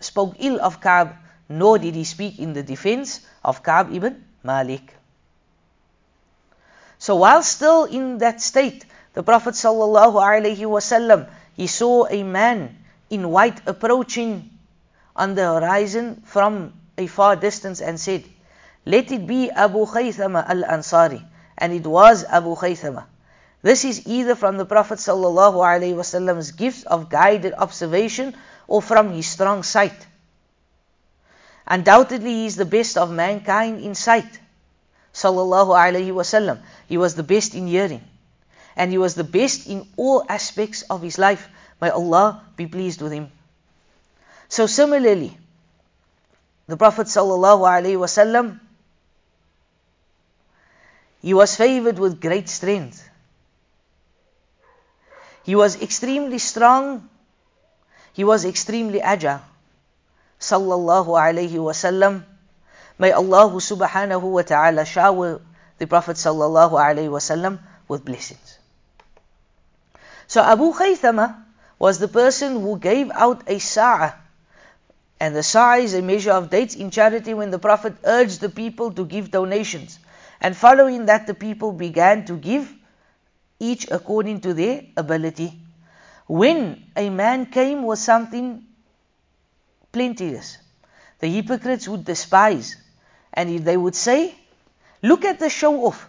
[0.00, 1.16] spoke ill of Ka'b,
[1.48, 4.94] nor did he speak in the defense of Ka'b ibn Malik.
[6.98, 12.76] So while still in that state, the Prophet sallallahu he saw a man
[13.10, 14.50] in white approaching
[15.16, 18.24] on the horizon from a far distance and said,
[18.84, 21.24] Let it be Abu Khaythama al Ansari.
[21.58, 23.04] And it was Abu Khaythama.
[23.62, 28.34] This is either from the Prophet Wasallam's gift of guided observation
[28.68, 30.06] or from his strong sight.
[31.66, 34.38] Undoubtedly, he is the best of mankind in sight.
[35.12, 36.60] Sallallahu Alaihi Wasallam.
[36.86, 38.04] He was the best in hearing.
[38.76, 41.48] And he was the best in all aspects of his life.
[41.80, 43.32] May Allah be pleased with him.
[44.48, 45.36] So similarly,
[46.66, 48.60] the Prophet ﷺ,
[51.22, 53.08] he was favored with great strength.
[55.42, 57.08] He was extremely strong.
[58.12, 59.42] He was extremely agile.
[60.38, 62.24] Sallallahu alayhi wasallam.
[62.98, 65.40] May Allah subhanahu wa ta'ala shower
[65.78, 68.58] the Prophet sallallahu alayhi wasallam with blessings.
[70.26, 71.44] So Abu Khaythama
[71.78, 74.25] was the person who gave out a sa'ah
[75.18, 78.48] and the sa' is a measure of dates in charity when the Prophet urged the
[78.48, 79.98] people to give donations.
[80.40, 82.72] And following that, the people began to give,
[83.58, 85.60] each according to their ability.
[86.26, 88.64] when a man came with something
[89.92, 90.58] plenteous,
[91.20, 92.76] the hypocrites would despise
[93.32, 94.34] and they would say,
[95.02, 96.08] Look at the show off.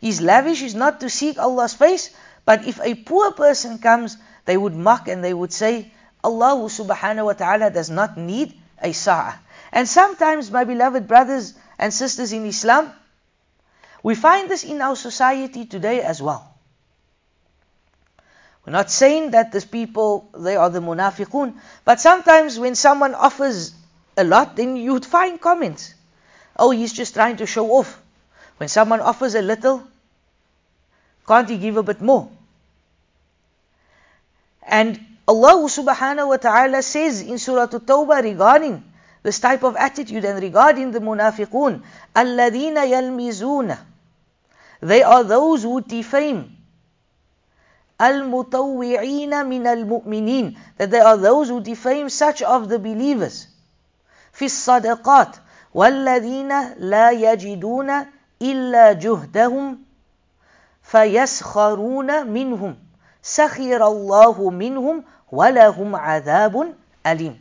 [0.00, 2.10] His lavish is not to seek Allah's face,
[2.44, 5.92] but if a poor person comes, they would mock and they would say,
[6.22, 9.38] Allah subhanahu wa ta'ala does not need a sa'ah.
[9.72, 12.92] And sometimes, my beloved brothers and sisters in Islam,
[14.02, 16.48] we find this in our society today as well.
[18.66, 21.54] We're not saying that these people, they are the munafiqun,
[21.84, 23.74] but sometimes when someone offers
[24.16, 25.94] a lot, then you would find comments.
[26.56, 28.00] Oh, he's just trying to show off.
[28.58, 29.82] When someone offers a little,
[31.26, 32.30] can't he give a bit more?
[34.64, 38.83] And Allah subhanahu wa ta'ala says in Surah At-Tawbah regarding
[39.23, 41.81] this type of attitude and regarding the munafiqun,
[42.15, 43.77] الَّذِينَ يَلْمِزُونَ
[44.81, 46.53] They are those who defame
[47.99, 53.47] المطوعين من المؤمنين that they are those who defame such of the believers
[54.33, 55.35] في الصدقات
[55.73, 58.05] والذين لا يجدون
[58.41, 59.79] إلا جهدهم
[60.83, 62.75] فيسخرون منهم
[63.21, 66.73] سخر الله منهم ولهم عذاب
[67.05, 67.35] أليم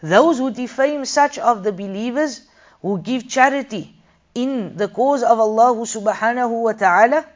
[0.00, 2.42] Those who defame such of the believers
[2.82, 3.94] who give charity
[4.34, 7.26] in the cause of Allah subhanahu wa ta'ala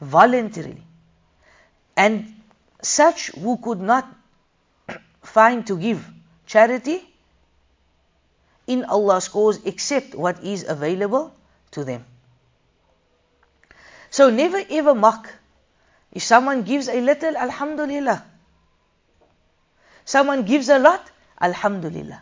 [0.00, 0.82] voluntarily.
[1.96, 2.34] And
[2.82, 4.06] such who could not
[5.22, 6.04] find to give
[6.46, 7.00] charity
[8.66, 11.32] in Allah's cause except what is available
[11.72, 12.04] to them.
[14.10, 15.32] So never ever mock.
[16.15, 18.23] if someone gives a little, Alhamdulillah.
[20.05, 21.11] Someone gives a lot,
[21.41, 22.21] Alhamdulillah.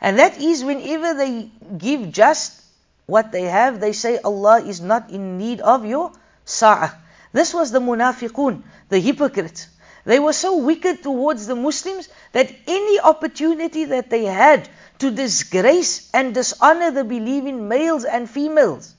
[0.00, 2.62] And that is whenever they give just
[3.04, 6.12] what they have, they say Allah is not in need of your
[6.46, 6.94] sa'ah.
[7.32, 9.68] This was the munafiqun, the hypocrites.
[10.06, 14.66] They were so wicked towards the Muslims that any opportunity that they had
[15.00, 18.94] to disgrace and dishonor the believing males and females,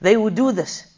[0.00, 0.89] they would do this.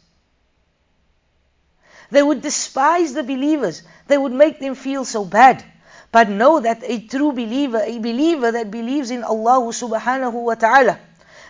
[2.13, 3.81] They would despise the believers.
[4.05, 5.65] They would make them feel so bad.
[6.11, 10.99] But know that a true believer, a believer that believes in Allah subhanahu wa ta'ala,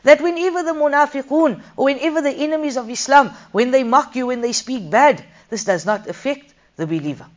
[0.04, 4.40] that whenever the munafiqun or whenever the enemies of Islam, when they mock you, when
[4.40, 7.28] they speak bad, this does not affect the believer.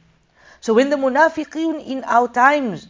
[0.61, 2.87] So when the munafiqun in our times,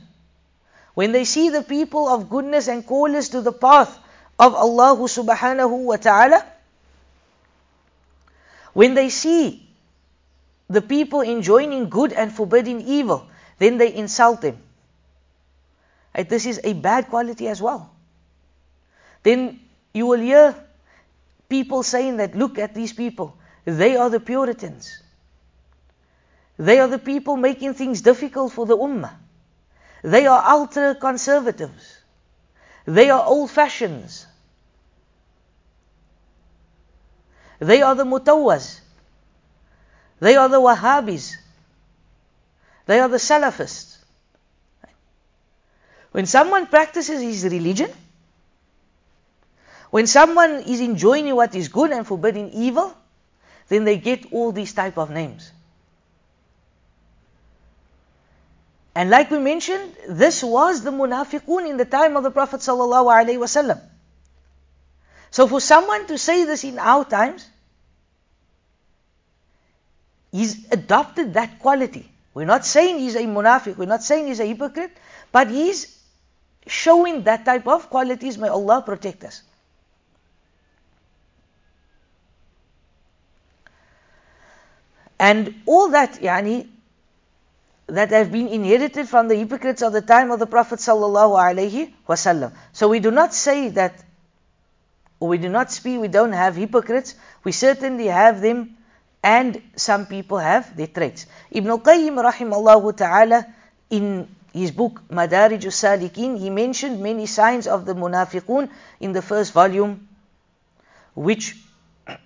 [0.93, 3.99] when they see the people of goodness and call us to the path
[4.39, 6.45] of Allah subhanahu wa ta'ala,
[8.74, 9.66] when they see
[10.69, 13.27] the people enjoining good and forbidding evil,
[13.59, 14.59] then they insult them.
[16.17, 16.29] Right?
[16.29, 17.91] This is a bad quality as well.
[19.23, 19.61] Then
[19.93, 20.55] you will hear
[21.49, 25.03] people saying that, look at these people, they are the Puritans.
[26.59, 29.14] They are the people making things difficult for the Ummah.
[30.03, 31.99] They are ultra conservatives.
[32.87, 34.27] They are old fashions.
[37.59, 38.81] They are the Mutawwas.
[40.21, 41.37] They are the Wahhabis.
[42.87, 43.99] They are the Salafists.
[46.12, 47.91] When someone practices his religion,
[49.91, 52.95] when someone is enjoying what is good and forbidding evil,
[53.69, 55.53] then they get all these type of names.
[58.95, 63.81] And like we mentioned, this was the munafiqun in the time of the Prophet sallallahu.
[65.31, 67.47] So for someone to say this in our times,
[70.37, 72.11] he's adopted that quality.
[72.34, 74.91] We're not saying he's a munafiq, we're not saying he's a hypocrite,
[75.32, 75.99] but he's
[76.66, 78.37] showing that type of qualities.
[78.37, 79.43] May Allah protect us.
[85.18, 86.68] And all that, yani,
[87.87, 91.95] that have been inherited from the hypocrites of the time of the Prophet sallallahu alaihi
[92.07, 92.53] wasallam.
[92.72, 94.05] So we do not say that,
[95.20, 97.14] or we do not speak, we don't have hypocrites.
[97.45, 98.76] We certainly have them
[99.27, 101.27] and some people have their traits.
[101.51, 103.45] Ibn al-Qayyim rahimahullah ta'ala
[103.91, 108.70] in his book Madarij al-Salikin, he mentioned many signs of the munafiqun
[109.01, 110.07] in the first volume,
[111.16, 111.57] which,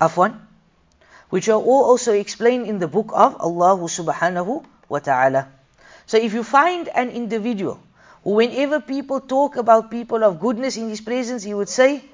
[0.00, 0.38] afwan,
[1.30, 5.48] which are all also explained in the book of Allah subhanahu wa ta'ala.
[6.06, 7.80] So if you find an individual
[8.22, 12.04] who whenever people talk about people of goodness in his presence, he would say,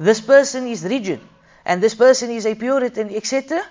[0.00, 1.20] this person is rigid,
[1.68, 3.62] and this person is a Puritan, etc.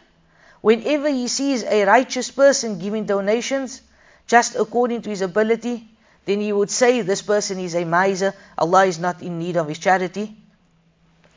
[0.62, 3.82] Whenever he sees a righteous person giving donations
[4.28, 5.90] just according to his ability,
[6.26, 9.68] then he would say this person is a miser, Allah is not in need of
[9.68, 10.38] his charity.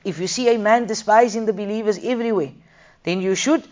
[0.05, 2.53] If you see a man despising the believers everywhere,
[3.05, 3.67] then you should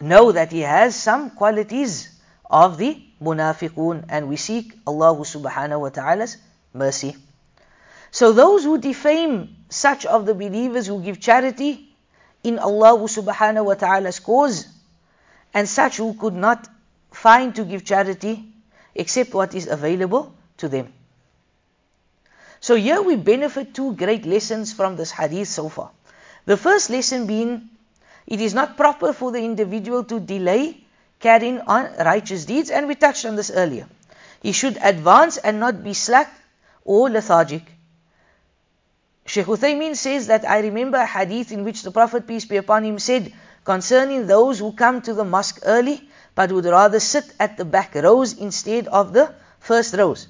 [0.00, 2.08] know that he has some qualities
[2.48, 6.38] of the munafiqun and we seek Allah subhanahu wa ta'ala's
[6.72, 7.14] mercy.
[8.10, 11.94] So those who defame such of the believers who give charity
[12.44, 14.66] in Allah subhanahu wa ta'ala's cause
[15.54, 16.68] and such who could not
[17.10, 18.44] find to give charity
[18.94, 20.92] except what is available to them.
[22.60, 25.90] So here we benefit two great lessons from this hadith so far.
[26.44, 27.68] The first lesson being
[28.26, 30.78] it is not proper for the individual to delay
[31.18, 33.86] carrying on righteous deeds, and we touched on this earlier.
[34.42, 36.32] He should advance and not be slack
[36.84, 37.62] or lethargic.
[39.24, 42.84] Sheikh Uthaymeen says that I remember a hadith in which the Prophet, peace be upon
[42.84, 43.32] him, said
[43.64, 47.94] concerning those who come to the mosque early but would rather sit at the back
[47.94, 50.26] rows instead of the first rows.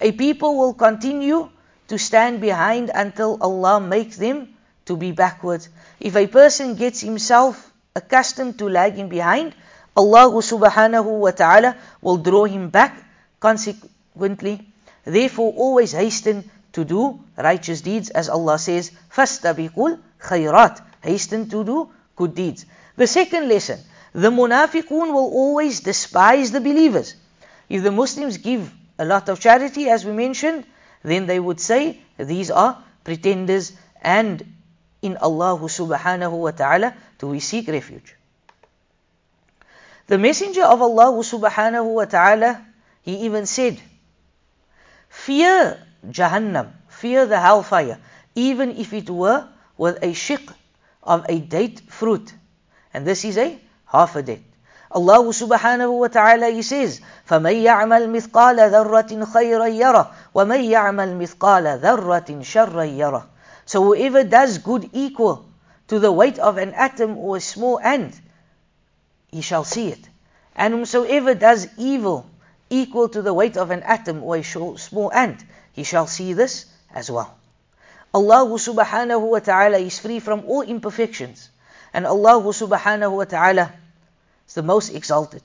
[0.00, 1.48] A people will continue
[1.88, 4.54] to stand behind until Allah makes them
[4.86, 5.68] to be backwards.
[6.00, 9.54] If a person gets himself accustomed to lagging behind,
[9.96, 12.96] Allah subhanahu wa ta'ala will draw him back.
[13.40, 14.66] Consequently,
[15.04, 20.81] therefore always hasten to do righteous deeds as Allah says, فَاسْتَبِقُوا khayrat.
[21.01, 22.65] Hasten to do good deeds.
[22.95, 23.79] The second lesson,
[24.13, 27.15] the munafiqun will always despise the believers.
[27.69, 30.65] If the Muslims give a lot of charity, as we mentioned,
[31.03, 34.43] then they would say these are pretenders and
[35.01, 38.15] in Allah subhanahu wa ta'ala do we seek refuge.
[40.07, 42.65] The Messenger of Allah subhanahu wa ta'ala,
[43.01, 43.79] he even said,
[45.09, 45.77] Fear
[46.09, 47.97] Jahannam, fear the hellfire,
[48.35, 49.47] even if it were
[49.77, 50.53] with a shiq
[51.03, 52.33] of a date fruit.
[52.93, 54.43] And this is a half a date.
[54.89, 61.81] Allah subhanahu wa ta'ala he says, فَمَن يَعْمَلْ مِثْقَالَ ذَرَّةٍ خَيْرًا يَرَى وَمَن يَعْمَلْ مِثْقَالَ
[61.81, 63.23] ذَرَّةٍ شَرًّا يَرَى
[63.65, 65.45] So whoever does good equal
[65.89, 68.19] to the weight of an atom or a small ant,
[69.29, 70.09] he shall see it.
[70.55, 72.25] And whomsoever does evil
[72.69, 76.66] equal to the weight of an atom or a small ant, he shall see this
[76.94, 77.34] as well.
[78.14, 81.48] Allah subhanahu wa ta'ala is free from all imperfections.
[81.94, 83.72] And Allah subhanahu wa ta'ala
[84.46, 85.42] is the most exalted.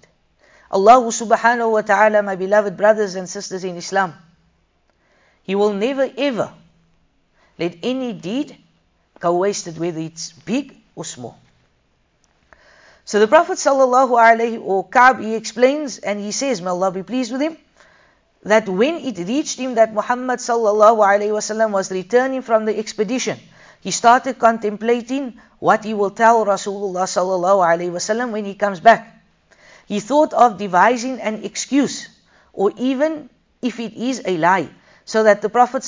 [0.69, 4.13] Allah subhanahu wa ta'ala, my beloved brothers and sisters in Islam,
[5.43, 6.53] He will never ever
[7.57, 8.57] let any deed
[9.19, 11.39] go wasted, whether it's big or small.
[13.05, 17.03] So the Prophet sallallahu alaihi or Ka'b he explains and he says, may Allah be
[17.03, 17.57] pleased with him,
[18.43, 23.37] that when it reached him that Muhammad sallallahu alaihi wasallam was returning from the expedition,
[23.81, 29.21] he started contemplating what he will tell Rasulullah sallallahu wasallam when he comes back.
[29.87, 32.09] He thought of devising an excuse,
[32.53, 33.29] or even
[33.61, 34.69] if it is a lie,
[35.05, 35.87] so that the Prophet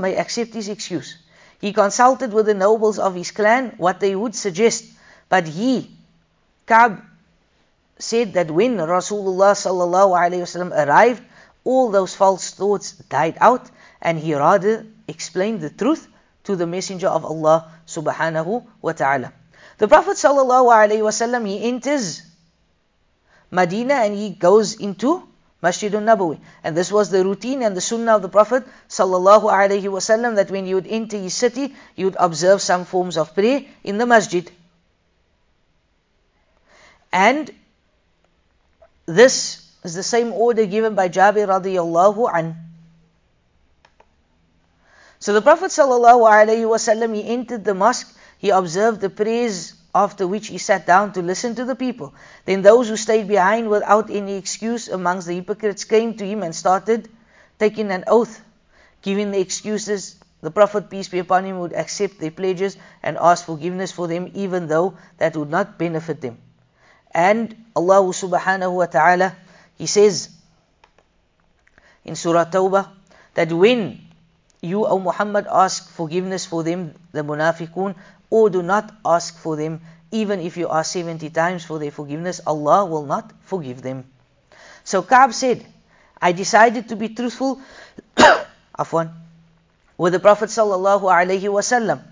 [0.00, 1.18] may accept his excuse.
[1.60, 4.84] He consulted with the nobles of his clan what they would suggest,
[5.28, 5.90] but he,
[6.66, 7.00] Ka'b,
[7.98, 11.22] said that when Rasulullah ﷺ arrived,
[11.64, 16.06] all those false thoughts died out, and he rather explained the truth
[16.44, 19.32] to the Messenger of Allah subhanahu wa ta'ala.
[19.78, 22.22] The Prophet ﷺ, he enters
[23.50, 25.26] Medina and he goes into
[25.62, 26.38] Masjid al-Nabawi.
[26.62, 30.50] And this was the routine and the sunnah of the Prophet sallallahu alaihi wasallam that
[30.50, 34.04] when you would enter his city, you would observe some forms of prayer in the
[34.04, 34.50] masjid.
[37.10, 37.50] And
[39.06, 42.56] this is the same order given by Jabir radiallahu an.
[45.20, 50.26] So the Prophet sallallahu alaihi wasallam he entered the mosque, he observed the prayers after
[50.26, 52.14] which he sat down to listen to the people.
[52.46, 56.54] Then those who stayed behind without any excuse amongst the hypocrites came to him and
[56.54, 57.08] started
[57.58, 58.42] taking an oath,
[59.02, 60.16] giving the excuses.
[60.40, 64.30] The Prophet, peace be upon him, would accept their pledges and ask forgiveness for them,
[64.34, 66.38] even though that would not benefit them.
[67.12, 69.36] And Allah subhanahu wa ta'ala,
[69.78, 70.30] He says
[72.04, 72.88] in Surah Tawbah
[73.34, 74.00] that when
[74.60, 77.94] you, O Muhammad, ask forgiveness for them, the munafiqun,
[78.30, 82.40] or do not ask for them, even if you ask 70 times for their forgiveness,
[82.46, 84.04] Allah will not forgive them.
[84.84, 85.66] So Ka'b said,
[86.20, 87.60] I decided to be truthful
[88.78, 89.12] afwan,
[89.98, 92.02] with the Prophet sallallahu alaihi wasallam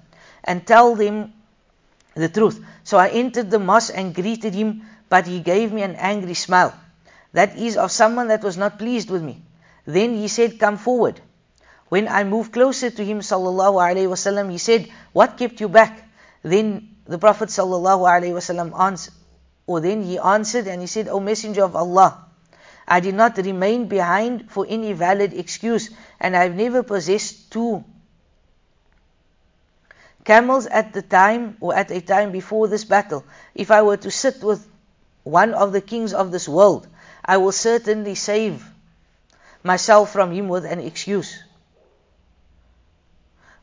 [0.44, 1.32] and tell them
[2.14, 2.62] the truth.
[2.84, 6.74] So I entered the mosque and greeted him, but he gave me an angry smile.
[7.32, 9.42] That is of someone that was not pleased with me.
[9.86, 11.20] Then he said, Come forward.
[11.88, 16.08] When I moved closer to him, sallallahu alaihi wasallam, he said, What kept you back?
[16.42, 19.14] Then the Prophet sallallahu alaihi wasallam answered,
[19.66, 22.24] or then he answered and he said, O Messenger of Allah,
[22.86, 27.84] I did not remain behind for any valid excuse, and I have never possessed two
[30.24, 33.24] camels at the time or at a time before this battle,
[33.54, 34.66] if I were to sit with
[35.24, 36.86] one of the kings of this world,
[37.24, 38.64] I will certainly save
[39.62, 41.38] myself from him with an excuse.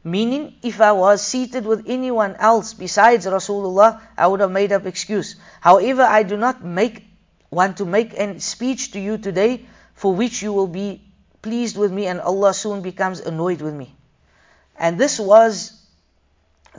[0.03, 4.85] Meaning, if I was seated with anyone else besides Rasulullah, I would have made up
[4.85, 5.35] excuse.
[5.59, 7.05] However, I do not make
[7.51, 11.01] want to make a speech to you today for which you will be
[11.41, 13.95] pleased with me and Allah soon becomes annoyed with me.
[14.77, 15.73] And this was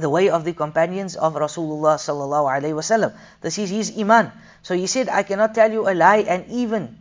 [0.01, 3.15] the way of the companions of Rasulullah sallallahu alaihi wasallam.
[3.41, 4.33] This is his iman.
[4.63, 6.97] So he said, I cannot tell you a lie, and even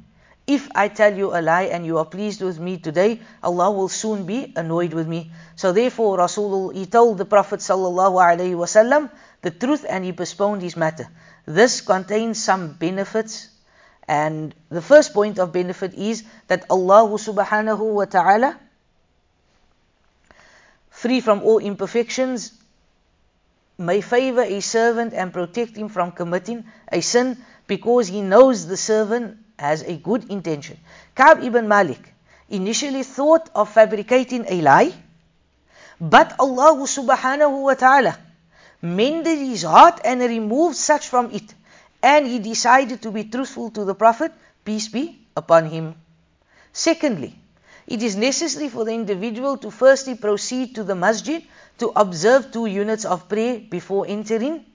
[0.45, 3.89] if I tell you a lie and you are pleased with me today, Allah will
[3.89, 5.31] soon be annoyed with me.
[5.55, 10.61] So therefore, Rasulullah he told the Prophet sallallahu alaihi wasallam the truth, and he postponed
[10.61, 11.07] his matter.
[11.45, 13.49] This contains some benefits.
[14.07, 18.59] And the first point of benefit is that Allah subhanahu wa ta'ala,
[20.89, 22.58] free from all imperfections,
[23.79, 28.77] may favor a servant and protect him from committing a sin because he knows the
[28.77, 30.77] servant has a good intention.
[31.15, 32.13] Ka'b ibn Malik
[32.49, 34.93] initially thought of fabricating a lie,
[35.99, 38.17] but Allah subhanahu wa ta'ala
[38.81, 41.53] mended his heart and removed such from it,
[42.01, 44.31] and he decided to be truthful to the Prophet,
[44.63, 45.95] peace be upon him.
[46.73, 47.35] Secondly,
[47.87, 51.43] it is necessary for the individual to firstly proceed to the masjid
[51.79, 54.65] to observe two units of prayer before entering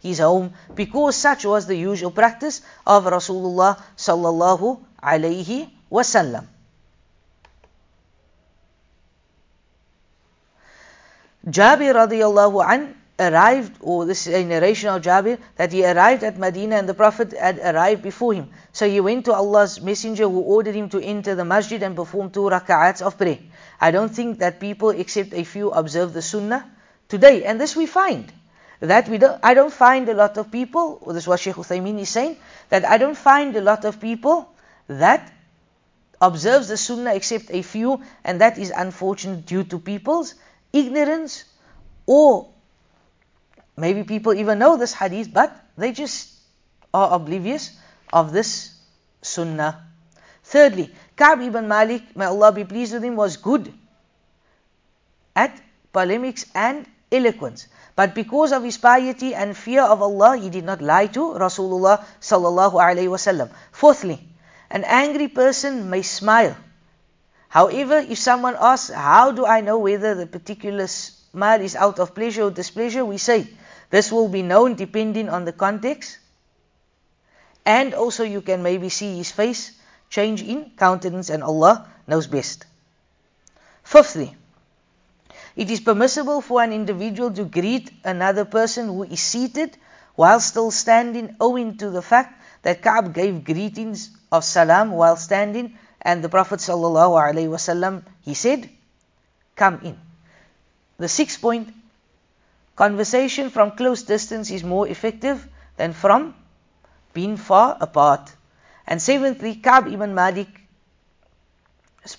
[0.00, 6.46] his home because such was the usual practice of Rasulullah sallallahu alayhi wasallam.
[11.44, 12.64] Jabir radiallahu
[13.18, 16.94] arrived, or this is a narration of Jabir, that he arrived at Medina and the
[16.94, 18.50] Prophet had arrived before him.
[18.72, 22.30] So he went to Allah's Messenger who ordered him to enter the masjid and perform
[22.30, 23.38] two rak'ats of prayer.
[23.80, 26.68] I don't think that people, except a few, observe the sunnah
[27.08, 27.44] today.
[27.44, 28.32] And this we find
[28.80, 31.54] that we don't, I don't find a lot of people, or this is what Sheikh
[31.54, 32.36] Uthaymeen is saying,
[32.70, 34.48] that I don't find a lot of people
[34.88, 35.32] that
[36.20, 40.34] observes the Sunnah except a few, and that is unfortunate due to people's
[40.72, 41.44] ignorance,
[42.06, 42.48] or
[43.76, 46.30] maybe people even know this hadith, but they just
[46.92, 47.76] are oblivious
[48.12, 48.70] of this
[49.22, 49.82] Sunnah.
[50.44, 53.72] Thirdly, Ka'b ibn Malik, may Allah be pleased with him, was good
[55.34, 55.58] at
[55.92, 57.66] polemics and eloquence.
[57.96, 62.04] But because of his piety and fear of Allah, he did not lie to Rasulullah
[62.20, 63.50] sallallahu alaihi wasallam.
[63.72, 64.20] Fourthly,
[64.70, 66.56] an angry person may smile.
[67.48, 72.14] However, if someone asks, how do I know whether the particular smile is out of
[72.14, 73.46] pleasure or displeasure, we say,
[73.94, 76.18] this will be known depending on the context.
[77.64, 79.70] And also you can maybe see his face
[80.10, 82.66] change in countenance and Allah knows best.
[83.84, 84.34] Fifthly,
[85.54, 89.76] it is permissible for an individual to greet another person who is seated
[90.16, 95.78] while still standing, owing to the fact that Ka'b gave greetings of salam while standing,
[96.02, 98.68] and the Prophet ﷺ, he said,
[99.54, 99.96] Come in.
[100.98, 101.72] The sixth point
[102.76, 105.46] conversation from close distance is more effective
[105.76, 106.34] than from
[107.12, 108.32] being far apart.
[108.86, 110.48] And seventhly, Ka'b ibn Malik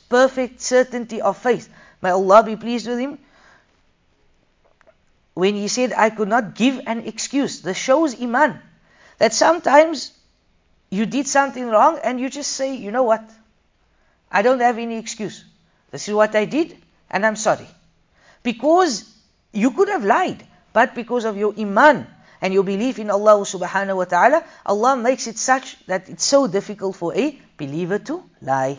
[0.09, 1.69] perfect certainty of faith.
[2.01, 3.19] May Allah be pleased with him
[5.33, 7.61] when he said, I could not give an excuse.
[7.61, 8.59] This shows Iman.
[9.17, 10.11] That sometimes
[10.89, 13.29] you did something wrong and you just say, you know what?
[14.31, 15.45] I don't have any excuse.
[15.91, 16.77] This is what I did
[17.09, 17.67] and I'm sorry.
[18.43, 19.09] Because
[19.55, 22.07] you could have lied, but because of your Iman
[22.41, 26.47] and your belief in Allah subhanahu wa ta'ala, Allah makes it such that it's so
[26.47, 28.77] difficult for a believer to lie.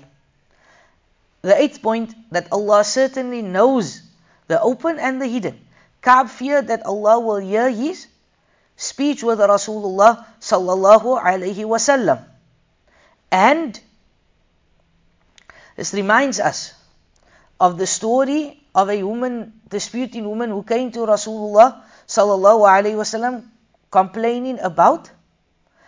[1.43, 4.03] The eighth point that Allah certainly knows
[4.47, 5.59] the open and the hidden.
[6.03, 8.07] Ka'b feared that Allah will hear his
[8.77, 12.23] speech with Rasulullah sallallahu alaihi wasallam.
[13.31, 13.81] And
[15.77, 16.75] this reminds us
[17.59, 23.49] of the story of a woman, disputing woman who came to Rasulullah sallallahu alaihi wasallam
[23.91, 25.11] complaining about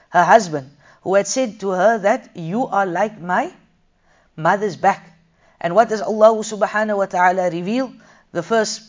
[0.08, 0.70] her husband
[1.02, 3.52] who had said to her that you are like my
[4.36, 5.04] mother's back.
[5.60, 7.92] And what does Allah subhanahu wa ta'ala reveal?
[8.32, 8.82] The first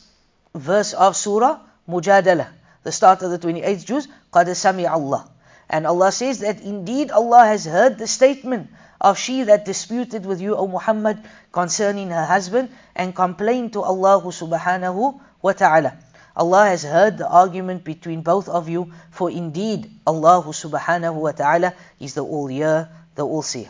[0.56, 2.48] verse of Surah Mujadala,
[2.84, 5.28] the start of the 28th Juz, قَدْ Sami Allah.
[5.70, 10.42] And Allah says that indeed Allah has heard the statement of she that disputed with
[10.42, 15.96] you, O Muhammad, concerning her husband and complained to Allah subhanahu wa ta'ala.
[16.36, 21.74] Allah has heard the argument between both of you, for indeed Allah subhanahu wa ta'ala
[22.00, 23.70] is the all-hear, the all-seer.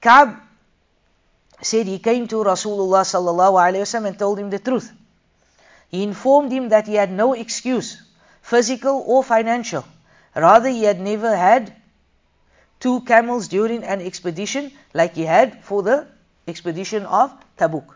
[0.00, 0.36] Ka'b
[1.62, 4.92] said he came to Rasulullah sallallahu alayhi wasallam and told him the truth.
[5.94, 8.02] he informed him that he had no excuse,
[8.42, 9.84] physical or financial.
[10.34, 11.72] Rather, he had never had
[12.80, 16.06] two camels during an expedition like he had for the
[16.46, 17.94] expedition of Tabuk.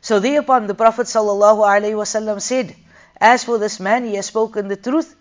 [0.00, 2.74] So thereupon the Prophet ﷺ said,
[3.20, 5.14] As for this man, he has spoken the truth.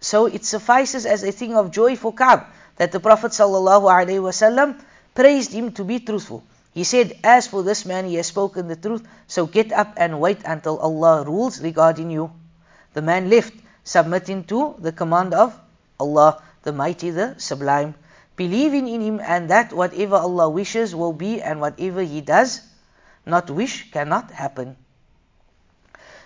[0.00, 2.44] So it suffices as a thing of joy for Ka'b
[2.76, 4.80] that the Prophet ﷺ
[5.14, 6.44] praised him to be truthful.
[6.72, 10.20] He said, As for this man, he has spoken the truth, so get up and
[10.20, 12.30] wait until Allah rules regarding you.
[12.92, 13.54] The man left,
[13.86, 15.54] submitting to the command of
[15.98, 17.94] Allah, the Mighty, the Sublime,
[18.34, 22.60] believing in Him and that whatever Allah wishes will be and whatever He does
[23.24, 24.76] not wish cannot happen.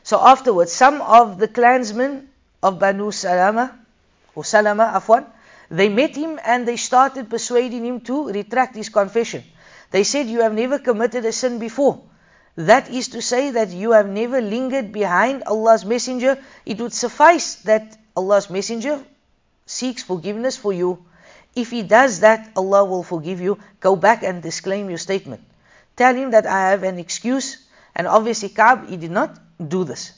[0.03, 2.31] So afterwards, some of the clansmen
[2.63, 3.79] of Banu Salama,
[4.35, 5.27] or Salama, Afwan,
[5.71, 9.45] they met him and they started persuading him to retract his confession.
[9.91, 12.03] They said, You have never committed a sin before.
[12.57, 16.39] That is to say that you have never lingered behind Allah's Messenger.
[16.67, 19.05] It would suffice that Allah's Messenger
[19.67, 21.05] seeks forgiveness for you.
[21.55, 23.59] If he does that, Allah will forgive you.
[23.81, 25.43] Go back and disclaim your statement.
[25.97, 27.59] Tell him that I have an excuse.
[27.95, 30.13] And obviously, Ka'b, he did not do this.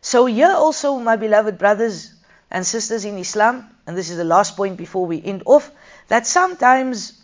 [0.00, 2.12] So, here also, my beloved brothers
[2.50, 5.70] and sisters in Islam, and this is the last point before we end off,
[6.08, 7.21] that sometimes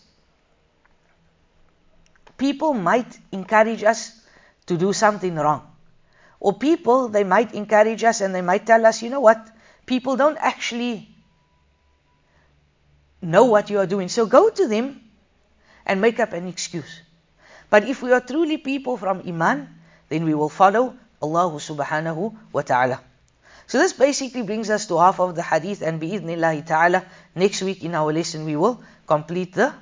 [2.39, 4.15] people might encourage us
[4.67, 5.67] to do something wrong.
[6.41, 9.51] Or people, they might encourage us and they might tell us, you know what,
[9.87, 11.09] people don't actually
[13.21, 14.09] know what you are doing.
[14.09, 15.01] So go to them
[15.85, 17.01] and make up an excuse.
[17.71, 19.69] But if we are truly people from Iman,
[20.09, 23.01] then we will follow Allah subhanahu wa ta'ala.
[23.67, 27.85] So this basically brings us to half of the hadith and bi'idhnillahi ta'ala, next week
[27.85, 29.75] in our lesson we will complete the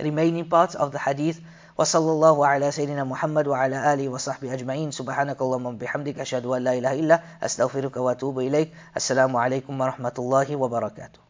[0.00, 1.40] remaining parts of the hadith.
[1.78, 6.72] وصلى الله على سيدنا محمد وعلى آله وصحبه أجمعين سبحانك اللهم وبحمدك أشهد أن لا
[6.72, 11.20] إله إلا أستغفرك وأتوب إليك السلام عليكم ورحمة الله وبركاته